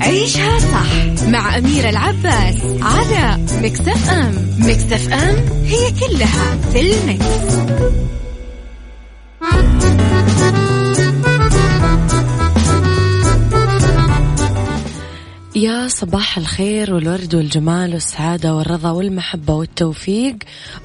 عيشها 0.00 0.58
صح 0.58 1.26
مع 1.28 1.58
أميرة 1.58 1.88
العباس 1.90 2.54
على 2.82 3.38
مكتف 3.62 4.10
أم 4.10 4.34
مكتف 4.58 5.12
أم 5.12 5.36
هي 5.64 5.90
كلها 5.90 6.56
في 6.72 6.80
المكس. 6.80 7.56
صباح 16.32 16.38
الخير 16.38 16.94
والورد 16.94 17.34
والجمال 17.34 17.94
والسعادة 17.94 18.54
والرضا 18.54 18.90
والمحبة 18.90 19.54
والتوفيق 19.54 20.36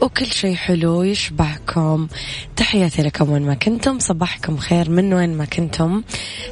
وكل 0.02 0.25
شيء 0.25 0.55
حلو 0.55 1.03
يشبعكم. 1.03 2.08
تحياتي 2.55 3.02
لكم 3.02 3.30
وين 3.30 3.41
ما 3.41 3.53
كنتم 3.53 3.99
صباحكم 3.99 4.58
خير 4.58 4.89
من 4.89 5.13
وين 5.13 5.38
ما 5.38 5.45
كنتم. 5.45 6.03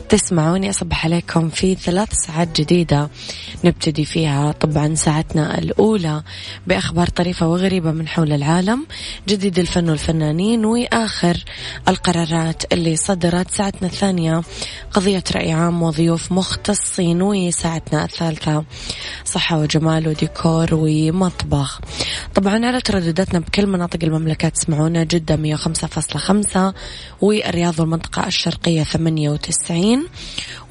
تسمعوني 0.09 0.69
أصبح 0.69 1.05
عليكم 1.05 1.49
في 1.49 1.75
ثلاث 1.75 2.13
ساعات 2.13 2.61
جديدة 2.61 3.09
نبتدي 3.63 4.05
فيها. 4.05 4.51
طبعا 4.51 4.95
ساعتنا 4.95 5.57
الأولى 5.57 6.23
بأخبار 6.67 7.07
طريفة 7.07 7.47
وغريبة 7.47 7.91
من 7.91 8.07
حول 8.07 8.33
العالم 8.33 8.85
جديد 9.27 9.59
الفن 9.59 9.89
والفنانين 9.89 10.65
وآخر 10.65 11.43
القرارات 11.87 12.73
اللي 12.73 12.95
صدرت. 12.95 13.51
ساعتنا 13.51 13.87
الثانية 13.87 14.41
قضية 14.91 15.23
رأي 15.35 15.51
عام 15.51 15.83
وضيوف 15.83 16.31
مختصين 16.31 17.21
وساعتنا 17.21 18.05
الثالثة 18.05 18.63
صحة 19.25 19.59
وجمال 19.59 20.07
وديكور 20.07 20.69
ومطبخ. 20.71 21.81
طبعا 22.35 22.65
على 22.65 22.81
تردداتنا 22.81 23.39
بكل 23.39 23.67
مناطق 23.67 23.99
المملكة 24.03 24.49
تسمعونا 24.49 25.03
جدة 25.03 25.57
105.5 25.57 26.73
والرياض 27.21 27.79
والمنطقة 27.79 28.27
الشرقية 28.27 28.83
98 28.83 30.07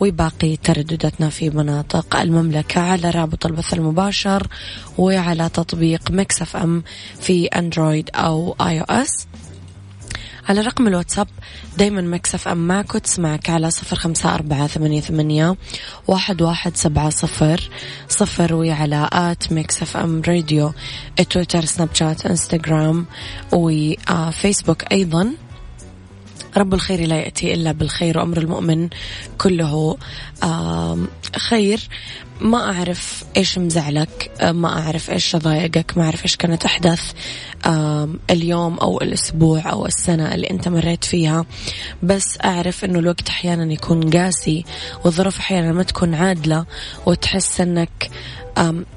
وباقي 0.01 0.57
تردداتنا 0.57 1.29
في 1.31 1.51
مناطق 1.51 2.17
المملكة 2.17 2.81
على 2.81 3.11
رابط 3.11 3.47
البث 3.47 3.75
المباشر 3.75 4.47
وعلى 4.99 5.49
تطبيق 5.49 6.11
Mix 6.11 6.57
FM 6.57 6.83
في 7.21 7.47
Android 7.47 8.11
أو 8.15 8.57
iOS 8.61 9.27
على 10.49 10.61
رقم 10.61 10.87
الواتساب 10.87 11.29
دايما 11.79 12.01
Mix 12.01 12.49
FM 12.49 12.69
معك 12.69 12.95
وتسمعك 12.95 13.51
على 13.51 13.71
صفر 13.71 13.97
خمسة 13.97 14.35
أربعة 14.35 14.67
ثمانية, 14.67 15.01
ثمانية 15.01 15.57
واحد, 16.09 16.43
واحد 16.43 16.77
سبعة 16.77 17.11
صفر 17.11 17.71
صفر 18.09 18.55
وعلى 18.55 19.09
at 19.13 19.53
Mix 19.53 19.97
FM 19.97 20.23
Radio 20.29 20.73
تويتر 21.31 21.65
سناب 21.65 21.89
شات 21.95 22.27
إنستغرام 22.27 23.07
وفيسبوك 23.53 24.93
أيضا. 24.93 25.33
رب 26.57 26.75
الخير 26.75 27.01
لا 27.07 27.17
يأتي 27.17 27.55
إلا 27.55 27.73
بالخير 27.73 28.19
وأمر 28.19 28.39
المؤمن 28.39 28.89
كله 29.39 29.97
خير. 31.37 31.81
ما 32.41 32.73
أعرف 32.73 33.25
إيش 33.37 33.59
مزعلك 33.59 34.31
ما 34.43 34.79
أعرف 34.79 35.11
إيش 35.11 35.37
ضايقك 35.37 35.99
ما 35.99 36.05
أعرف 36.05 36.23
إيش 36.23 36.37
كانت 36.37 36.65
أحداث 36.65 37.13
اليوم 38.31 38.79
أو 38.79 39.01
الأسبوع 39.01 39.71
أو 39.73 39.87
السنة 39.87 40.35
اللي 40.35 40.51
أنت 40.51 40.69
مريت 40.69 41.05
فيها. 41.05 41.47
بس 42.03 42.39
أعرف 42.45 42.85
أنه 42.85 42.99
الوقت 42.99 43.29
أحيانا 43.29 43.73
يكون 43.73 44.11
قاسي 44.11 44.65
والظروف 45.05 45.39
أحيانا 45.39 45.73
ما 45.73 45.83
تكون 45.83 46.15
عادلة 46.15 46.67
وتحس 47.07 47.61
أنك 47.61 48.11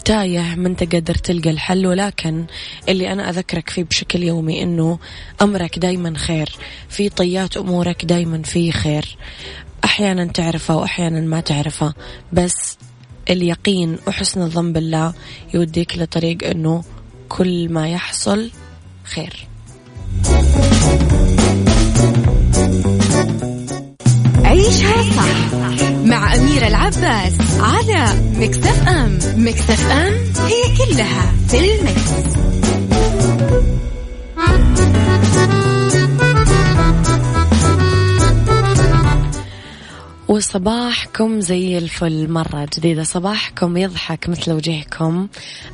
تايه 0.06 0.56
ما 0.56 0.68
أنت 0.68 0.94
قادر 0.94 1.16
تلقى 1.16 1.50
الحل. 1.50 1.88
ولكن 1.88 2.46
اللي 2.90 3.12
أنا 3.12 3.30
أذكرك 3.30 3.70
فيه 3.70 3.84
بشكل 3.84 4.24
يومي 4.24 4.64
إنه 4.64 5.00
أمرك 5.42 5.80
دايما 5.80 6.18
خير 6.18 6.50
في 6.90 7.10
طيات 7.10 7.58
أمورك 7.58 8.06
دايما 8.06 8.42
في 8.42 8.72
خير. 8.72 9.18
أحيانا 9.86 10.26
تعرفه 10.26 10.76
واحيانا 10.76 11.22
ما 11.22 11.40
تعرفه 11.40 11.94
بس 12.34 12.78
اليقين 13.30 13.98
وحسن 14.08 14.42
الظن 14.42 14.74
بالله 14.74 15.14
يوديك 15.54 15.98
لطريق 15.98 16.48
إنه 16.50 16.84
كل 17.30 17.70
ما 17.70 17.90
يحصل 17.90 18.52
خير 19.04 19.48
عيشها 24.44 25.04
صح 25.18 25.54
مع 26.06 26.36
أميرة 26.36 26.68
العباس 26.68 27.34
على 27.60 28.22
مكتف 28.40 28.88
أم 28.88 29.20
مكتف 29.36 29.92
أم 29.92 30.14
هي 30.48 30.78
كلها 30.78 31.34
في 31.48 31.60
المكس. 31.60 32.38
وصباحكم 40.28 41.40
زي 41.42 41.78
الفل 41.78 42.32
مرة 42.32 42.68
جديدة. 42.78 43.04
صباحكم 43.04 43.78
يضحك 43.78 44.30
مثل 44.30 44.52
وجهكم. 44.52 45.28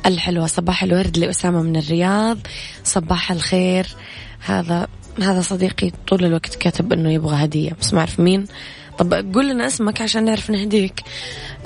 الحلوة 0.06 0.46
صباح 0.46 0.82
الورد 0.82 1.18
لأسامة 1.18 1.62
من 1.62 1.76
الرياض. 1.76 2.38
صباح 2.84 3.32
الخير. 3.32 3.86
هذا 4.40 4.88
هذا 5.22 5.40
صديقي 5.40 5.92
طول 6.06 6.24
الوقت 6.24 6.54
كاتب 6.54 6.92
إنه 6.92 7.12
يبغى 7.12 7.44
هدية. 7.44 7.76
بس 7.80 7.94
ما 7.94 8.00
أعرف 8.00 8.20
مين. 8.20 8.46
طب 8.98 9.14
قول 9.34 9.50
لنا 9.50 9.66
اسمك 9.66 10.00
عشان 10.00 10.24
نعرف 10.24 10.50
نهديك. 10.50 11.02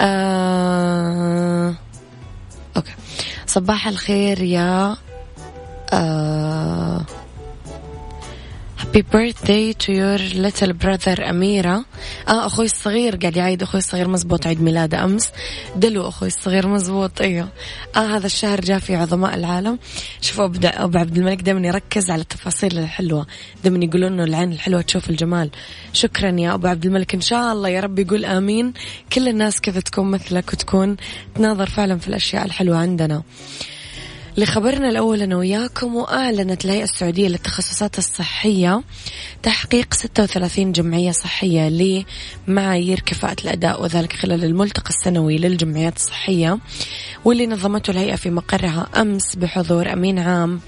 آه... 0.00 1.74
okay. 2.76 2.92
صباح 3.46 3.88
الخير 3.88 4.42
يا 4.42 4.96
آه... 5.92 7.04
happy 8.78 9.04
birthday 9.12 9.72
to 9.72 9.92
your 9.92 10.16
little 10.18 10.72
brother 10.72 11.30
أميرة 11.30 11.84
آه 12.28 12.46
أخوي 12.46 12.64
الصغير 12.64 13.16
قاعد 13.16 13.36
يعيد 13.36 13.62
أخوي 13.62 13.78
الصغير 13.78 14.08
مزبوط 14.08 14.46
عيد 14.46 14.62
ميلاده 14.62 15.04
أمس. 15.04 15.30
دلو 15.76 16.08
أخوي 16.08 16.28
الصغير 16.28 16.68
مزبوط 16.68 17.20
أيوه. 17.20 17.48
آه 17.96 18.16
هذا 18.16 18.26
الشهر 18.26 18.60
جاء 18.60 18.78
في 18.78 18.96
عظماء 18.96 19.34
العالم. 19.34 19.78
شوفوا 20.20 20.44
أبو 20.64 20.98
عبد 20.98 21.16
الملك 21.16 21.42
دائما 21.42 21.68
يركز 21.68 22.10
على 22.10 22.22
التفاصيل 22.22 22.78
الحلوة. 22.78 23.26
دائما 23.64 23.84
يقولون 23.84 24.12
إنه 24.12 24.24
العين 24.24 24.52
الحلوة 24.52 24.80
تشوف 24.80 25.10
الجمال. 25.10 25.50
شكرا 25.92 26.40
يا 26.40 26.54
أبو 26.54 26.66
عبد 26.66 26.86
الملك. 26.86 27.14
إن 27.14 27.20
شاء 27.20 27.52
الله 27.52 27.68
يا 27.68 27.80
رب 27.80 27.98
يقول 27.98 28.24
آمين. 28.24 28.72
كل 29.12 29.28
الناس 29.28 29.60
كذا 29.60 29.80
تكون 29.80 30.10
مثلك 30.10 30.52
وتكون. 30.52 30.96
تناظر 31.34 31.66
فعلا 31.66 31.98
في 31.98 32.08
الأشياء 32.08 32.44
الحلوة 32.44 32.76
عندنا. 32.76 33.22
لخبرنا 34.38 34.88
الأول 34.88 35.22
أنا 35.22 35.36
وياكم 35.36 35.96
وأعلنت 35.96 36.64
الهيئة 36.64 36.82
السعودية 36.84 37.28
للتخصصات 37.28 37.98
الصحية 37.98 38.82
تحقيق 39.42 39.94
36 39.94 40.72
جمعية 40.72 41.10
صحية 41.10 41.68
لمعايير 42.48 43.00
كفاءة 43.00 43.36
الأداء 43.44 43.82
وذلك 43.82 44.12
خلال 44.12 44.44
الملتقى 44.44 44.90
السنوي 44.90 45.38
للجمعيات 45.38 45.96
الصحية 45.96 46.58
واللي 47.24 47.46
نظمته 47.46 47.90
الهيئة 47.90 48.16
في 48.16 48.30
مقرها 48.30 48.86
أمس 48.96 49.36
بحضور 49.36 49.92
أمين 49.92 50.18
عام 50.18 50.60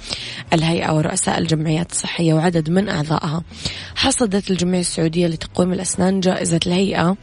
الهيئة 0.53 0.93
ورؤساء 0.93 1.39
الجمعيات 1.39 1.93
الصحية 1.93 2.35
وعدد 2.35 2.71
من 2.71 2.89
أعضائها. 2.89 3.43
حصدت 3.95 4.51
الجمعية 4.51 4.81
السعودية 4.81 5.27
لتقويم 5.27 5.73
الأسنان 5.73 6.21
جائزة 6.21 6.61
الهيئة 6.67 7.17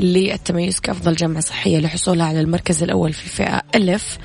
للتميز 0.00 0.80
كأفضل 0.80 1.14
جامعة 1.14 1.40
صحية 1.40 1.78
لحصولها 1.78 2.26
على 2.26 2.40
المركز 2.40 2.82
الأول 2.82 3.12
في 3.12 3.28
فئة 3.28 3.62
ألف. 3.74 4.18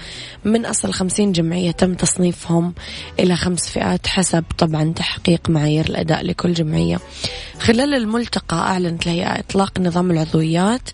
من 0.45 0.65
أصل 0.65 0.93
خمسين 0.93 1.31
جمعية 1.31 1.71
تم 1.71 1.93
تصنيفهم 1.93 2.73
إلى 3.19 3.35
خمس 3.35 3.69
فئات 3.69 4.07
حسب 4.07 4.43
طبعا 4.57 4.93
تحقيق 4.93 5.49
معايير 5.49 5.85
الأداء 5.85 6.25
لكل 6.25 6.53
جمعية. 6.53 6.99
خلال 7.59 7.93
الملتقى 7.93 8.57
أعلنت 8.57 9.03
الهيئة 9.07 9.39
إطلاق 9.39 9.79
نظام 9.79 10.11
العضويات 10.11 10.89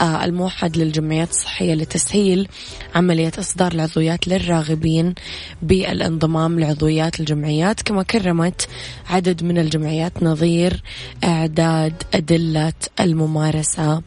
آه، 0.00 0.24
الموحد 0.24 0.76
للجمعيات 0.76 1.30
الصحية 1.30 1.74
لتسهيل 1.74 2.48
عملية 2.94 3.32
إصدار 3.38 3.72
العضويات 3.72 4.28
للراغبين 4.28 5.14
بالانضمام 5.62 6.60
لعضويات 6.60 7.20
الجمعيات. 7.20 7.82
كما 7.82 8.02
كرمت 8.02 8.68
عدد 9.10 9.44
من 9.44 9.58
الجمعيات 9.58 10.22
نظير 10.22 10.82
إعداد 11.24 12.02
أدلة 12.14 12.72
الممارسة 13.00 14.02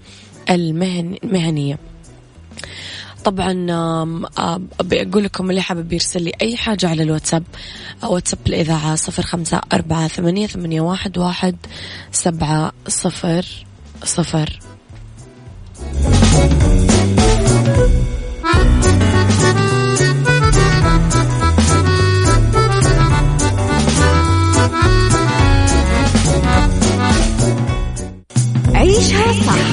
المهنية. 0.49 1.77
طبعا 3.23 3.53
بقول 4.81 5.23
لكم 5.23 5.49
اللي 5.49 5.61
حابب 5.61 5.93
يرسل 5.93 6.23
لي 6.23 6.31
أي 6.41 6.57
حاجة 6.57 6.89
على 6.89 7.03
الواتساب 7.03 7.43
واتساب 8.03 8.39
الإذاعة 8.47 8.95
صفر 8.95 9.23
خمسة 9.23 9.61
أربعة 9.73 10.07
ثمانية, 10.07 10.47
ثمانية 10.47 10.81
واحد, 10.81 11.17
واحد 11.17 11.55
سبعة 12.11 12.71
صفر 12.87 13.45
صفر. 14.03 14.59
عيشها 28.75 29.33
صح. 29.33 29.72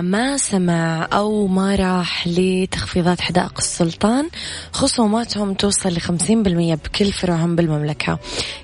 ما 0.00 0.36
سمع 0.36 1.08
أو 1.12 1.46
ما 1.46 1.74
راح 1.74 2.28
لتخفيضات 2.28 3.20
حدائق 3.20 3.52
السلطان 3.58 4.28
خصوماتهم 4.72 5.54
توصل 5.54 5.88
لخمسين 5.88 6.42
بالمية 6.42 6.74
بكل 6.74 7.12
فروعهم 7.12 7.56
بالمملكة. 7.56 8.18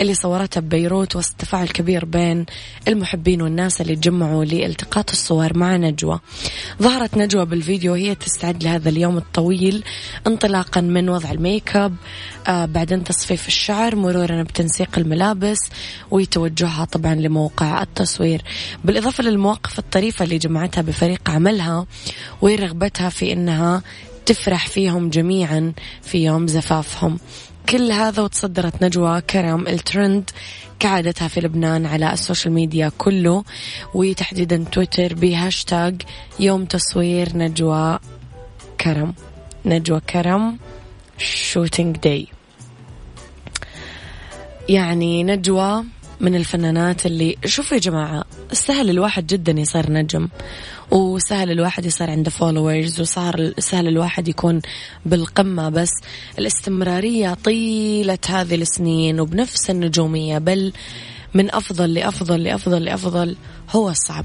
اللي 0.00 0.14
صورتها 0.14 0.60
ببيروت 0.60 1.16
وسط 1.16 1.34
تفاعل 1.38 1.68
كبير 1.68 2.04
بين 2.04 2.46
المحبين 2.88 3.42
والناس 3.42 3.80
اللي 3.80 3.96
تجمعوا 3.96 4.44
لالتقاط 4.44 5.10
الصور 5.10 5.58
مع 5.58 5.76
نجوى. 5.76 6.20
ظهرت 6.82 7.16
نجوى 7.16 7.46
بالفيديو 7.46 7.92
وهي 7.92 8.14
تستعد 8.14 8.64
لهذا 8.64 8.88
اليوم 8.88 9.16
الطويل 9.16 9.84
انطلاقا 10.26 10.80
من 10.80 11.08
وضع 11.08 11.30
الميك 11.30 11.76
أب 11.76 11.96
آه 12.48 12.64
بعدين 12.64 13.04
تصفيف 13.04 13.48
الشعر 13.48 13.96
مرورا 13.96 14.42
بتنسيق 14.42 14.98
الملابس 14.98 15.58
وتوجهها 16.10 16.84
طبعا 16.84 17.14
لموقع 17.14 17.82
التصوير. 17.82 18.42
بالإضافة 18.84 19.24
للمواقف 19.24 19.78
الطريفة 19.78 20.24
اللي 20.24 20.38
جمعتها 20.38 20.82
بفريق 20.82 21.30
عملها 21.30 21.86
ورغبتها 22.42 23.08
في 23.08 23.32
أنها 23.32 23.82
تفرح 24.26 24.66
فيهم 24.66 25.10
جميعا 25.10 25.72
في 26.02 26.24
يوم 26.24 26.46
زفافهم. 26.46 27.18
كل 27.68 27.92
هذا 27.92 28.22
وتصدرت 28.22 28.84
نجوى 28.84 29.20
كرم 29.20 29.66
الترند 29.66 30.30
كعادتها 30.78 31.28
في 31.28 31.40
لبنان 31.40 31.86
على 31.86 32.12
ال 32.12 32.18
social 32.18 32.54
media 32.54 32.92
كله 32.98 33.44
وتحديدا 33.94 34.64
تويتر 34.72 35.14
بهاشتاج 35.14 36.02
يوم 36.40 36.64
تصوير 36.64 37.36
نجوى 37.36 37.98
كرم. 38.80 39.14
نجوى 39.66 40.00
كرم 40.00 40.58
shooting 41.18 41.96
day 41.96 42.26
يعني 44.68 45.24
نجوى 45.24 45.84
من 46.22 46.34
الفنانات 46.34 47.06
اللي 47.06 47.36
شوفوا 47.44 47.76
يا 47.76 47.82
جماعة 47.82 48.24
سهل 48.52 48.90
الواحد 48.90 49.26
جدا 49.26 49.52
يصير 49.52 49.92
نجم 49.92 50.28
وسهل 50.90 51.50
الواحد 51.50 51.86
يصير 51.86 52.10
عنده 52.10 52.30
followers 52.30 53.00
وصار 53.00 53.52
سهل 53.58 53.88
الواحد 53.88 54.28
يكون 54.28 54.60
بالقمة 55.06 55.68
بس 55.68 55.90
الاستمرارية 56.38 57.34
طيلة 57.34 58.18
هذه 58.28 58.54
السنين 58.54 59.20
وبنفس 59.20 59.70
النجومية 59.70 60.38
بل 60.38 60.72
من 61.34 61.54
أفضل 61.54 61.94
لأفضل 61.94 62.42
لأفضل 62.42 62.84
لأفضل 62.84 63.36
هو 63.70 63.90
الصعب. 63.90 64.24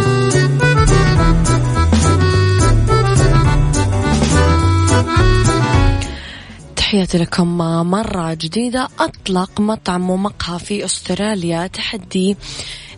تحياتي 6.91 7.17
لكم 7.17 7.57
مرة 7.91 8.33
جديدة. 8.33 8.87
أطلق 8.99 9.61
مطعم 9.61 10.09
ومقهى 10.09 10.59
في 10.59 10.85
أستراليا. 10.85 11.67
تحدي 11.67 12.37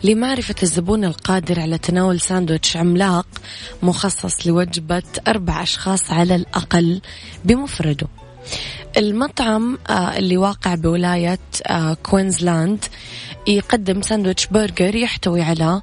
لمعرفة 0.03 0.55
الزبون 0.63 1.05
القادر 1.05 1.59
على 1.59 1.77
تناول 1.77 2.19
ساندويتش 2.19 2.77
عملاق 2.77 3.27
مخصص 3.83 4.47
لوجبة 4.47 5.03
أربع 5.27 5.63
أشخاص 5.63 6.11
على 6.11 6.35
الأقل 6.35 7.01
بمفرده. 7.45 8.07
المطعم 8.97 9.77
آه، 9.89 10.17
اللي 10.17 10.37
واقع 10.37 10.75
بولاية 10.75 11.39
آه، 11.67 11.93
كوينزلاند 11.93 12.85
يقدم 13.47 14.01
ساندويتش 14.01 14.47
برجر 14.47 14.95
يحتوي 14.95 15.41
على 15.41 15.81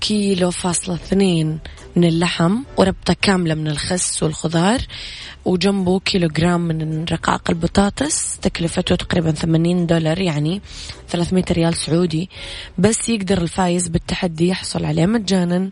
كيلو 0.00 0.50
فاصلة 0.50 0.94
اثنين 0.94 1.58
من 1.98 2.04
اللحم 2.04 2.62
وربطة 2.76 3.16
كاملة 3.22 3.54
من 3.54 3.68
الخس 3.68 4.22
والخضار 4.22 4.80
وجنبه 5.44 6.00
كيلو 6.00 6.28
جرام 6.28 6.60
من 6.60 7.04
رقاق 7.04 7.50
البطاطس 7.50 8.38
تكلفته 8.38 8.96
تقريبا 8.96 9.32
80 9.32 9.86
دولار 9.86 10.20
يعني 10.20 10.62
300 11.08 11.44
ريال 11.50 11.74
سعودي. 11.74 12.30
بس 12.78 13.08
يقدر 13.08 13.42
الفايز 13.42 13.88
بالتحدي 13.88 14.48
يحصل 14.48 14.84
عليه 14.84 15.06
مجانا. 15.06 15.70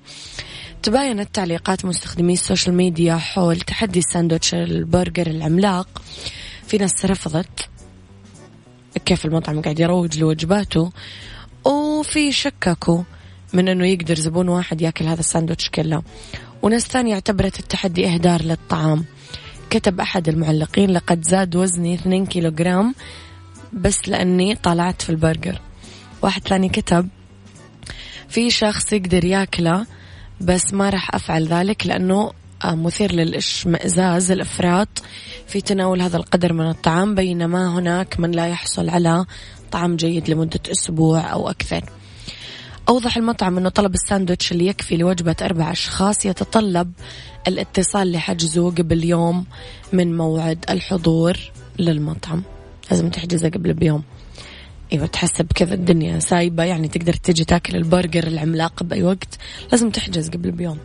تباينت 0.82 1.34
تعليقات 1.34 1.84
مستخدمي 1.84 2.32
ال 2.32 2.38
social 2.38 2.74
media 2.74 3.16
حول 3.16 3.60
تحدي 3.60 3.98
الساندوتش 3.98 4.54
البرجر 4.54 5.26
العملاق. 5.26 6.02
في 6.66 6.78
ناس 6.78 7.04
رفضت 7.04 7.68
كيف 9.04 9.24
المطعم 9.24 9.60
قاعد 9.62 9.80
يروج 9.80 10.18
لوجباته. 10.18 10.92
وفي 11.64 12.32
شككوا 12.32 13.02
من 13.52 13.68
إنه 13.68 13.86
يقدر 13.86 14.14
زبون 14.14 14.48
واحد 14.48 14.82
ياكل 14.82 15.04
هذا 15.04 15.20
الساندوتش 15.20 15.70
كله. 15.70 16.02
وناس 16.62 16.82
ثانية 16.82 17.14
اعتبرت 17.14 17.60
التحدي 17.60 18.06
إهدار 18.06 18.42
للطعام. 18.42 19.04
كتب 19.70 20.00
أحد 20.00 20.28
المعلقين 20.28 20.90
لقد 20.90 21.24
زاد 21.24 21.56
وزني 21.56 21.94
2 21.94 22.26
كيلوغرام 22.26 22.94
بس 23.72 24.08
لأني 24.08 24.54
طلعت 24.54 25.02
في 25.02 25.10
البرجر. 25.10 25.60
واحد 26.22 26.48
ثاني 26.48 26.68
كتب 26.68 27.08
في 28.28 28.50
شخص 28.50 28.92
يقدر 28.92 29.24
ياكله 29.24 29.86
بس 30.40 30.74
ما 30.74 30.90
راح 30.90 31.14
أفعل 31.14 31.46
ذلك 31.46 31.86
لأنه 31.86 32.32
آه، 32.64 32.74
مثير 32.74 33.12
للإشمئزاز 33.12 34.30
الإفراط 34.30 34.88
في 35.46 35.60
تناول 35.60 36.02
هذا 36.02 36.16
القدر 36.16 36.52
من 36.52 36.68
الطعام 36.68 37.14
بينما 37.14 37.78
هناك 37.78 38.20
من 38.20 38.30
لا 38.30 38.46
يحصل 38.46 38.88
على 38.88 39.26
طعام 39.72 39.96
جيد 39.96 40.30
لمدة 40.30 40.60
أسبوع 40.72 41.32
أو 41.32 41.50
أكثر. 41.50 41.84
أوضح 42.88 43.16
المطعم 43.16 43.58
أنه 43.58 43.68
طلب 43.68 43.94
الساندويتش 43.94 44.52
اللي 44.52 44.66
يكفي 44.66 44.96
لوجبة 44.96 45.36
أربع 45.42 45.72
أشخاص 45.72 46.26
يتطلب 46.26 46.92
الاتصال 47.48 48.12
لحجزه 48.12 48.70
قبل 48.70 49.04
يوم 49.04 49.44
من 49.92 50.16
موعد 50.16 50.64
الحضور 50.70 51.38
للمطعم. 51.78 52.42
لازم 52.90 53.10
تحجزه 53.10 53.48
قبل 53.48 53.72
بيوم. 53.72 54.02
إيوه 54.92 55.06
تحسب 55.06 55.46
كذا 55.54 55.74
الدنيا 55.74 56.18
سايبة 56.18 56.64
يعني 56.64 56.88
تقدر 56.88 57.12
تجي 57.12 57.44
تاكل 57.44 57.76
البرجر 57.76 58.26
العملاق 58.26 58.82
بأي 58.82 59.02
وقت. 59.02 59.38
لازم 59.72 59.90
تحجز 59.90 60.30
قبل 60.30 60.50
بيوم. 60.50 60.78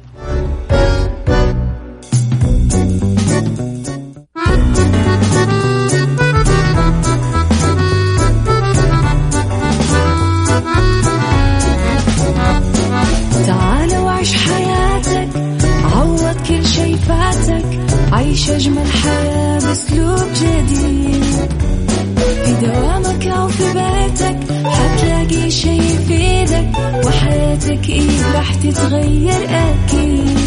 عيش 18.32 18.50
أجمل 18.50 18.88
حياة 18.88 19.60
بأسلوب 19.60 20.28
جديد. 20.36 21.24
في 22.46 22.54
دوامك 22.62 23.28
أو 23.28 23.48
في 23.48 23.64
بيتك 23.64 24.38
حتلاقي 24.66 25.52
شي 25.52 25.70
يفيدك 25.78 26.70
وحياتك 27.06 27.90
إيه 27.90 28.34
راح 28.36 28.56
تتغير 28.56 29.48
أكيد. 29.50 30.38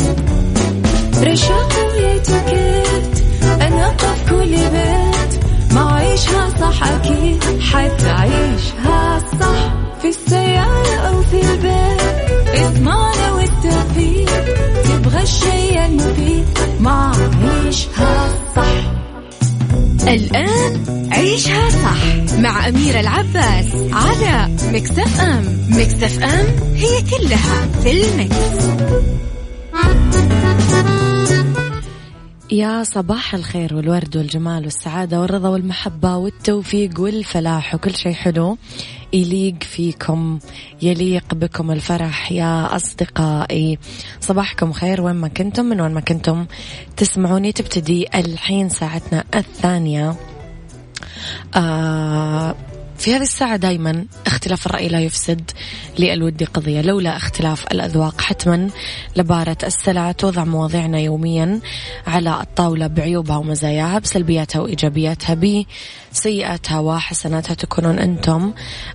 رشاق 1.23 1.73
ويتوكيت 1.93 3.25
أنا 3.45 3.89
قف 3.89 4.31
كل 4.31 4.51
بيت. 4.51 5.45
ما 5.75 5.93
عيشها 5.93 6.49
صح 6.61 6.83
أكيد 6.89 7.45
حتعيشها 7.61 9.19
صح. 9.41 9.73
في 10.03 10.09
السيارة 10.09 10.95
أو 11.09 11.23
في 11.23 11.41
الآن 20.15 20.83
عيشها 21.13 21.71
صح 21.71 22.37
مع 22.39 22.69
أميرة 22.69 23.01
العباس 23.01 23.67
على 23.93 24.55
مكتف 24.73 25.21
أم 25.21 25.45
مكتف 25.69 26.23
أم 26.23 26.47
هي 26.75 27.03
كلها 27.03 27.67
في 27.83 27.91
المكس. 27.91 28.37
يا 32.53 32.85
صباح 32.85 33.35
الخير 33.35 33.75
والورد 33.75 34.17
والجمال 34.17 34.65
والسعادة 34.65 35.21
والرضا 35.21 35.49
والمحبة 35.49 36.17
والتوفيق 36.17 37.01
والفلاح 37.01 37.75
وكل 37.75 37.95
شيء 37.95 38.13
حلو 38.13 38.57
يليق 39.15 39.63
فيكم 39.63 40.39
يليق 40.83 41.35
بكم 41.35 41.71
الفرح 41.71 42.33
يا 42.33 42.77
أصدقائي. 42.77 43.79
صباحكم 44.21 44.73
خير 44.73 45.01
وين 45.01 45.15
ما 45.17 45.29
كنتم 45.29 45.65
من 45.65 45.81
وين 45.81 45.95
ما 45.95 46.01
كنتم 46.01 46.47
تسمعوني 46.97 47.53
تبتدي 47.53 48.07
الحين 48.15 48.69
ساعتنا 48.69 49.25
الثانية. 49.35 50.17
آه 51.57 52.55
في 53.05 53.15
هذه 53.15 53.23
الساعة 53.23 53.57
دايما 53.57 54.07
اختلاف 54.27 54.67
الرأي 54.67 54.89
لا 54.89 55.01
يفسد 55.01 55.51
للود 55.99 56.43
قضية 56.43 56.81
لولا 56.81 57.17
اختلاف 57.17 57.67
الأذواق 57.73 58.21
حتما 58.21 58.69
لبارة 59.17 59.57
السلع 59.65 60.13
توضع 60.13 60.45
مواضيعنا 60.45 60.99
يوميا 60.99 61.61
على 62.07 62.41
الطاولة 62.41 62.87
بعيوبها 62.87 63.37
ومزاياها 63.37 63.99
بسلبياتها 63.99 64.61
وإيجابياتها 64.61 65.65
بسيئاتها 66.13 66.79
وحسناتها 66.81 67.55
تكونون 67.55 67.99
أنتم 67.99 68.53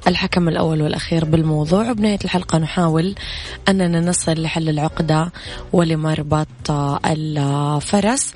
الحكم 0.08 0.50
الأول 0.50 0.82
والأخير 0.82 1.26
بالموضوع. 1.26 1.92
وبنهاية 1.92 2.20
الحلقة 2.26 2.58
نحاول 2.58 3.16
أننا 3.70 4.00
نصل 4.00 4.42
لحل 4.42 4.70
العقدة 4.70 5.32
ولمربط 5.74 6.72
الفرس. 7.06 8.34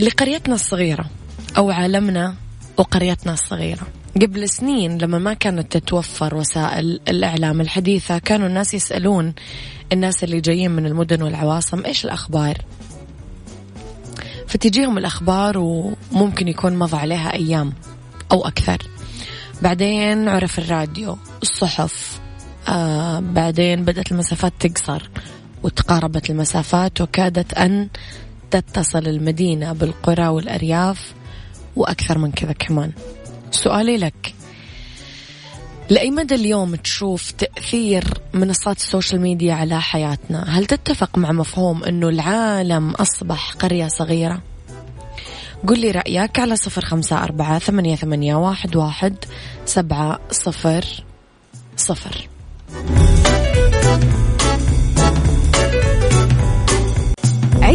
لقريتنا 0.00 0.54
الصغيرة 0.54 1.04
أو 1.58 1.70
عالمنا 1.70 2.34
وقريتنا 2.76 3.32
الصغيرة. 3.32 3.86
قبل 4.22 4.48
سنين 4.48 4.98
لما 4.98 5.18
ما 5.18 5.34
كانت 5.34 5.76
تتوفر 5.76 6.34
وسائل 6.34 7.00
الإعلام 7.08 7.60
الحديثة 7.60 8.18
كانوا 8.18 8.46
الناس 8.46 8.74
يسألون 8.74 9.34
الناس 9.92 10.24
اللي 10.24 10.40
جايين 10.40 10.70
من 10.70 10.86
المدن 10.86 11.22
والعواصم 11.22 11.84
إيش 11.84 12.04
الأخبار؟ 12.04 12.58
فتجيهم 14.46 14.98
الأخبار 14.98 15.58
وممكن 15.58 16.48
يكون 16.48 16.76
مضى 16.76 16.96
عليها 16.96 17.32
أيام 17.32 17.72
أو 18.32 18.46
أكثر. 18.46 18.78
بعدين 19.62 20.28
عرف 20.28 20.58
الراديو 20.58 21.18
الصحف 21.42 22.20
آه 22.68 23.20
بعدين 23.20 23.84
بدأت 23.84 24.12
المسافات 24.12 24.52
تقصر 24.60 25.10
وتقاربت 25.62 26.30
المسافات 26.30 27.00
وكادت 27.00 27.54
أن 27.54 27.88
تتصل 28.50 29.06
المدينة 29.06 29.72
بالقرى 29.72 30.28
والأرياف 30.28 31.14
وأكثر 31.76 32.18
من 32.18 32.32
كذا 32.32 32.52
كمان. 32.52 32.92
سؤالي 33.50 33.96
لك. 33.96 34.34
لأي 35.90 36.10
مدى 36.10 36.34
اليوم 36.34 36.74
تشوف 36.74 37.30
تأثير 37.30 38.04
منصات 38.34 38.76
ال 38.76 38.82
social 38.82 39.20
media 39.20 39.54
على 39.54 39.80
حياتنا؟ 39.80 40.58
هل 40.58 40.66
تتفق 40.66 41.18
مع 41.18 41.32
مفهوم 41.32 41.84
أنه 41.84 42.08
العالم 42.08 42.90
أصبح 42.90 43.52
قرية 43.52 43.88
صغيرة؟ 43.88 44.42
قل 45.66 45.80
لي 45.80 45.90
رأيك 45.90 46.38
على 46.38 46.56
صفر 46.56 46.84
خمسة 46.84 47.22
أربعة 47.24 47.58
ثمانية, 47.58 47.96
ثمانية 47.96 48.34
واحد, 48.34 48.76
واحد 48.76 49.16
سبعة 49.64 50.20
صفر 50.30 51.04
صفر. 51.76 52.28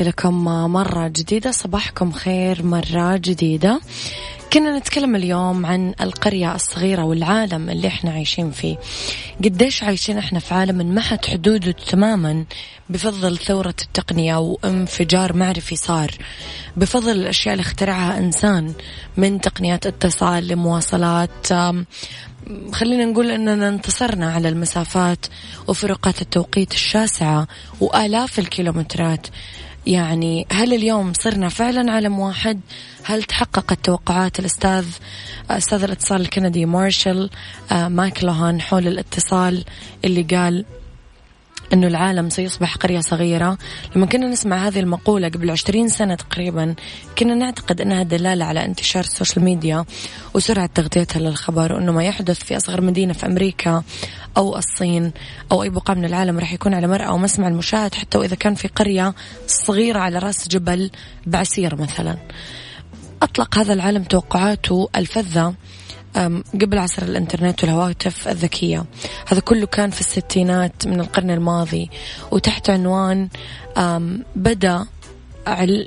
تحياتي 0.00 0.16
لكم 0.18 0.44
مرة 0.72 1.08
جديدة 1.08 1.50
صباحكم 1.50 2.12
خير 2.12 2.62
مرة 2.62 3.16
جديدة. 3.16 3.80
كنا 4.52 4.78
نتكلم 4.78 5.16
اليوم 5.16 5.66
عن 5.66 5.94
القرية 6.00 6.54
الصغيرة 6.54 7.02
والعالم 7.02 7.70
اللي 7.70 7.88
إحنا 7.88 8.10
عايشين 8.10 8.50
فيه. 8.50 8.76
قديش 9.44 9.82
عايشين 9.82 10.18
إحنا 10.18 10.38
في 10.38 10.54
عالم 10.54 10.80
انمحت 10.80 11.26
حدوده 11.26 11.72
تماما 11.72 12.44
بفضل 12.88 13.38
ثورة 13.38 13.74
التقنية 13.82 14.36
وانفجار 14.36 15.36
معرفي 15.36 15.76
صار. 15.76 16.10
بفضل 16.76 17.10
الأشياء 17.10 17.54
اللي 17.54 17.62
اخترعها 17.62 18.18
إنسان 18.18 18.72
من 19.16 19.40
تقنيات 19.40 19.86
اتصال 19.86 20.48
لمواصلات. 20.48 21.46
خلينا 22.72 23.04
نقول 23.04 23.30
أننا 23.30 23.68
انتصرنا 23.68 24.32
على 24.32 24.48
المسافات 24.48 25.26
وفروقات 25.68 26.22
التوقيت 26.22 26.72
الشاسعة 26.72 27.48
وآلاف 27.80 28.38
الكيلومترات. 28.38 29.26
يعني 29.86 30.46
هل 30.52 30.74
اليوم 30.74 31.12
صرنا 31.12 31.48
فعلا 31.48 31.92
عالم 31.92 32.18
واحد؟ 32.18 32.60
هل 33.04 33.22
تحققت 33.22 33.84
توقعات 33.84 34.38
الأستاذ 34.38 34.86
أستاذ 35.50 35.82
الإتصال 35.82 36.20
الكندي 36.20 36.66
مارشال 36.66 37.30
آه، 37.72 37.88
ماكلوهان 37.88 38.60
حول 38.60 38.86
الاتصال 38.86 39.64
اللي 40.04 40.22
قال 40.22 40.64
أنه 41.72 41.86
العالم 41.86 42.30
سيصبح 42.30 42.76
قرية 42.76 43.00
صغيرة. 43.00 43.58
لما 43.96 44.06
كنا 44.06 44.26
نسمع 44.26 44.68
هذه 44.68 44.80
المقولة 44.80 45.28
قبل 45.28 45.50
عشرين 45.50 45.88
سنة 45.88 46.14
تقريبا 46.14 46.74
كنا 47.18 47.34
نعتقد 47.34 47.80
أنها 47.80 48.02
دلالة 48.02 48.44
على 48.44 48.64
انتشار 48.64 49.04
ال 49.04 49.10
social 49.10 49.44
media 49.44 49.84
وسرعة 50.34 50.70
تغطيتها 50.74 51.20
للخبر 51.20 51.72
وأنه 51.72 51.92
ما 51.92 52.04
يحدث 52.04 52.44
في 52.44 52.56
أصغر 52.56 52.80
مدينة 52.80 53.12
في 53.12 53.26
أمريكا 53.26 53.82
أو 54.36 54.56
الصين 54.56 55.12
أو 55.52 55.62
أي 55.62 55.70
بقعة 55.70 55.94
من 55.94 56.04
العالم 56.04 56.38
راح 56.38 56.52
يكون 56.52 56.74
على 56.74 56.86
مرأى 56.86 57.08
ومسمع 57.08 57.48
المشاهد 57.48 57.94
حتى 57.94 58.18
وإذا 58.18 58.36
كان 58.36 58.54
في 58.54 58.68
قرية 58.68 59.14
صغيرة 59.46 59.98
على 59.98 60.18
رأس 60.18 60.48
جبل 60.48 60.90
بعسير 61.26 61.76
مثلا. 61.76 62.16
أطلق 63.22 63.58
هذا 63.58 63.72
العالم 63.72 64.02
توقعاته 64.02 64.88
الفذة 64.96 65.54
قبل 66.60 66.78
عصر 66.78 67.02
الإنترنت 67.02 67.64
والهواتف 67.64 68.28
الذكية. 68.28 68.84
هذا 69.28 69.40
كله 69.40 69.66
كان 69.66 69.90
في 69.90 70.00
الستينات 70.00 70.86
من 70.86 71.00
القرن 71.00 71.30
الماضي 71.30 71.90
وتحت 72.30 72.70
عنوان 72.70 73.28
بدأ 74.36 74.86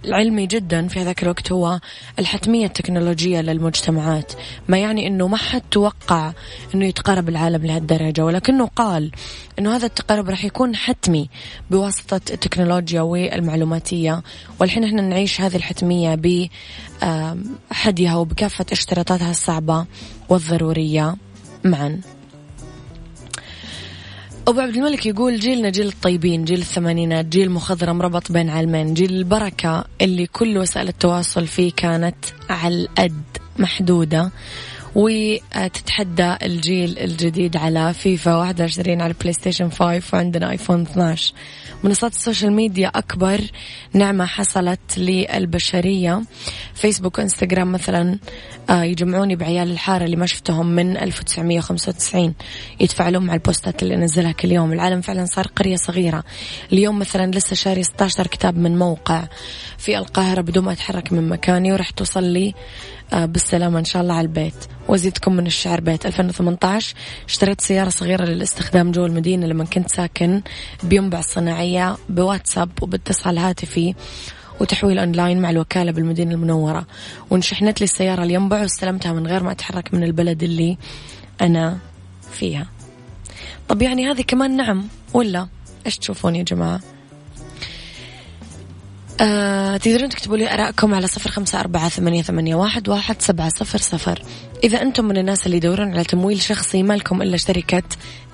علمي 0.09 0.45
جدا 0.45 0.87
في 0.87 1.01
هذاك 1.01 1.23
الوقت 1.23 1.51
هو 1.51 1.79
الحتمية 2.19 2.65
التكنولوجية 2.65 3.41
للمجتمعات. 3.41 4.33
ما 4.67 4.77
يعني 4.77 5.07
أنه 5.07 5.27
ما 5.27 5.37
حد 5.37 5.61
توقع 5.71 6.33
أنه 6.75 6.85
يتقارب 6.85 7.29
العالم 7.29 7.65
لهالدرجة 7.65 8.25
ولكنه 8.25 8.65
قال 8.65 9.11
أنه 9.59 9.75
هذا 9.75 9.85
التقارب 9.85 10.29
راح 10.29 10.45
يكون 10.45 10.75
حتمي 10.75 11.29
بواسطة 11.71 12.15
التكنولوجيا 12.15 13.01
والمعلوماتية. 13.01 14.23
والحين 14.59 14.83
إحنا 14.83 15.01
نعيش 15.01 15.41
هذه 15.41 15.55
الحتمية 15.55 16.15
بحدها 17.03 18.15
وبكافة 18.15 18.65
اشتراطاتها 18.71 19.31
الصعبة 19.31 19.85
والضرورية 20.29 21.15
معا. 21.63 22.01
أبو 24.47 24.59
عبد 24.59 24.75
الملك 24.75 25.05
يقول 25.05 25.39
جيلنا 25.39 25.69
جيل 25.69 25.87
الطيبين 25.87 26.45
جيل 26.45 26.59
الثمانينات 26.59 27.25
جيل 27.25 27.51
مخضرم 27.51 28.01
ربط 28.01 28.31
بين 28.31 28.49
عالمين. 28.49 28.93
جيل 28.93 29.13
البركة 29.13 29.85
اللي 30.01 30.27
كل 30.27 30.57
وسائل 30.57 30.87
التواصل 30.87 31.47
فيه 31.47 31.71
كانت 31.71 32.15
على 32.49 32.75
الأد 32.75 33.23
محدودة. 33.59 34.31
وتتحدى 34.95 36.35
الجيل 36.43 36.99
الجديد 36.99 37.57
على 37.57 37.93
فيفا 37.93 38.35
21 38.35 39.01
على 39.01 39.13
PlayStation 39.21 39.69
5 39.69 40.01
وعندنا 40.13 40.51
iPhone 40.51 40.81
12 40.81 41.33
منصات 41.83 42.11
ال 42.11 42.17
social 42.17 42.53
media 42.53 42.87
أكبر 42.87 43.41
نعمة 43.93 44.25
حصلت 44.25 44.97
للبشرية. 44.97 46.21
فيسبوك 46.73 47.17
وإنستغرام 47.17 47.71
مثلا 47.71 48.19
آه، 48.69 48.83
يجمعوني 48.83 49.35
بعيال 49.35 49.71
الحارة 49.71 50.05
اللي 50.05 50.15
ما 50.15 50.25
شفتهم 50.25 50.67
من 50.67 50.97
1995 50.97 52.33
يتفاعلون 52.79 53.25
مع 53.25 53.33
البوستات 53.33 53.83
اللي 53.83 53.95
أنزلها 53.95 54.31
كل 54.31 54.51
يوم. 54.51 54.73
العالم 54.73 55.01
فعلا 55.01 55.25
صار 55.25 55.47
قرية 55.47 55.75
صغيرة. 55.75 56.23
اليوم 56.73 56.99
مثلا 56.99 57.31
لسه 57.31 57.55
شاري 57.55 57.83
16 57.83 58.27
كتاب 58.27 58.57
من 58.57 58.77
موقع. 58.77 59.23
في 59.77 59.97
القاهرة 59.97 60.41
بدون 60.41 60.63
ما 60.63 60.71
أتحرك 60.71 61.13
من 61.13 61.29
مكاني 61.29 61.73
وراح 61.73 61.89
توصل 61.89 62.23
لي 62.23 62.53
بالسلامة 63.13 63.79
إن 63.79 63.85
شاء 63.85 64.01
الله 64.01 64.13
على 64.13 64.25
البيت. 64.25 64.53
وزيدكم 64.87 65.33
من 65.35 65.47
الشعر 65.47 65.81
بيت. 65.81 66.05
2018 66.05 66.95
اشتريت 67.27 67.61
سيارة 67.61 67.89
صغيرة 67.89 68.25
للاستخدام 68.25 68.91
جوا 68.91 69.07
المدينة 69.07 69.47
لما 69.47 69.65
كنت 69.65 69.89
ساكن 69.89 70.41
بينبع 70.83 71.19
الصناعية 71.19 71.97
بواتساب 72.09 72.69
وباتصال 72.81 73.37
هاتفي 73.37 73.95
وتحويل 74.61 74.99
أونلاين 74.99 75.41
مع 75.41 75.49
الوكالة 75.49 75.91
بالمدينة 75.91 76.33
المنورة. 76.33 76.85
وانشحنت 77.29 77.79
لي 77.79 77.83
السيارة 77.83 78.23
الينبع 78.23 78.61
واستلمتها 78.61 79.13
من 79.13 79.27
غير 79.27 79.43
ما 79.43 79.51
أتحرك 79.51 79.93
من 79.93 80.03
البلد 80.03 80.43
اللي 80.43 80.77
أنا 81.41 81.77
فيها. 82.31 82.67
طب 83.67 83.81
يعني 83.81 84.11
هذه 84.11 84.21
كمان 84.21 84.57
نعم 84.57 84.87
ولا 85.13 85.47
إيش 85.85 85.97
تشوفون 85.97 86.35
يا 86.35 86.43
جماعة؟ 86.43 86.79
آه 89.21 89.77
تقدرون 89.77 90.09
تكتبوا 90.09 90.37
لي 90.37 90.53
أراءكم 90.53 90.93
على 90.93 91.07
صفر 91.07 91.29
خمسة 91.29 91.59
أربعة 91.59 91.89
ثمانية, 91.89 92.21
ثمانية 92.21 92.55
واحد, 92.55 92.89
واحد 92.89 93.21
سبعة 93.21 93.49
صفر 93.49 93.77
صفر. 93.77 94.23
إذا 94.63 94.81
أنتم 94.81 95.05
من 95.05 95.17
الناس 95.17 95.45
اللي 95.45 95.57
يدورون 95.57 95.91
على 95.91 96.03
تمويل 96.03 96.41
شخصي 96.41 96.83
ما 96.83 96.93
لكم 96.93 97.21
إلا 97.21 97.37
شركة 97.37 97.83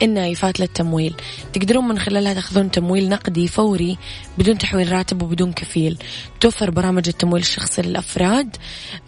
النايفات 0.02 0.60
للتمويل. 0.60 1.16
تقدرون 1.54 1.88
من 1.88 2.00
خلالها 2.00 2.34
تاخذون 2.34 2.72
تمويل 2.72 3.10
نقدي 3.10 3.48
فوري 3.48 3.98
بدون 4.38 4.58
تحويل 4.58 4.92
راتب 4.92 5.22
وبدون 5.22 5.54
كفيل. 5.54 5.98
توفر 6.40 6.70
برامج 6.70 7.08
التمويل 7.08 7.42
الشخصي 7.42 7.82
للأفراد 7.82 8.56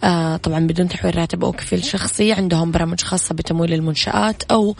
آه 0.04 0.36
طبعا 0.36 0.66
بدون 0.66 0.88
تحويل 0.88 1.16
راتب 1.16 1.44
أو 1.44 1.52
كفيل 1.52 1.84
شخصي. 1.84 2.32
عندهم 2.32 2.70
برامج 2.70 3.00
خاصة 3.00 3.34
بتمويل 3.34 3.72
المنشآت 3.72 4.42
أو 4.42 4.76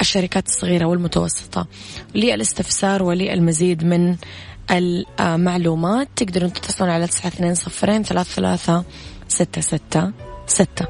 الشركات 0.00 0.46
الصغيرة 0.46 0.84
والمتوسطة. 0.86 1.66
للإستفسار 2.14 3.02
وللمزيد 3.02 3.84
من 3.84 4.16
المعلومات 4.70 6.08
تقدرون 6.16 6.52
تتصلون 6.52 6.90
على 6.90 7.06
تسعة 7.06 7.28
اثنين 7.28 7.54
صفرين 7.54 8.02
ثلاثة 8.02 8.34
ثلاثة 8.34 8.84
ستة 9.28 9.60
ستة 9.60 10.12
ستة. 10.46 10.86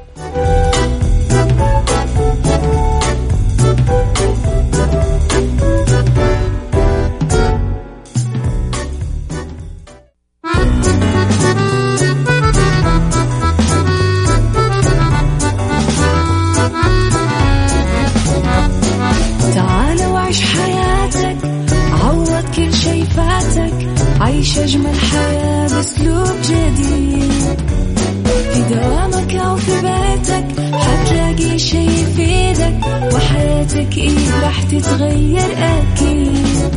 راح 34.47 34.63
تتغير 34.63 35.51
أكيد. 35.57 36.71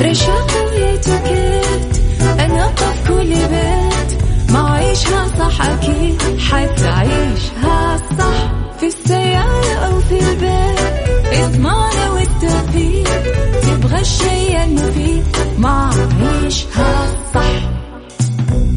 رشاق 0.00 0.50
ويتوكيت 0.66 1.92
أنا 2.40 2.66
قف 2.66 3.08
كل 3.08 3.34
بيت. 3.34 4.22
ما 4.50 4.70
عيشها 4.70 5.28
صح 5.38 5.62
أكيد 5.62 6.22
حتعيشها 6.38 7.96
صح. 8.18 8.50
في 8.80 8.86
السيارة 8.86 9.74
أو 9.74 10.00
في 10.00 10.18
البيت 10.30 10.80
اضمعنا 11.32 12.10
والتوفيق. 12.10 13.08
تبغى 13.62 14.00
الشيء 14.00 14.64
المفيد 14.64 15.24
ما 15.58 15.90
عيشها 16.22 17.06
صح. 17.06 17.19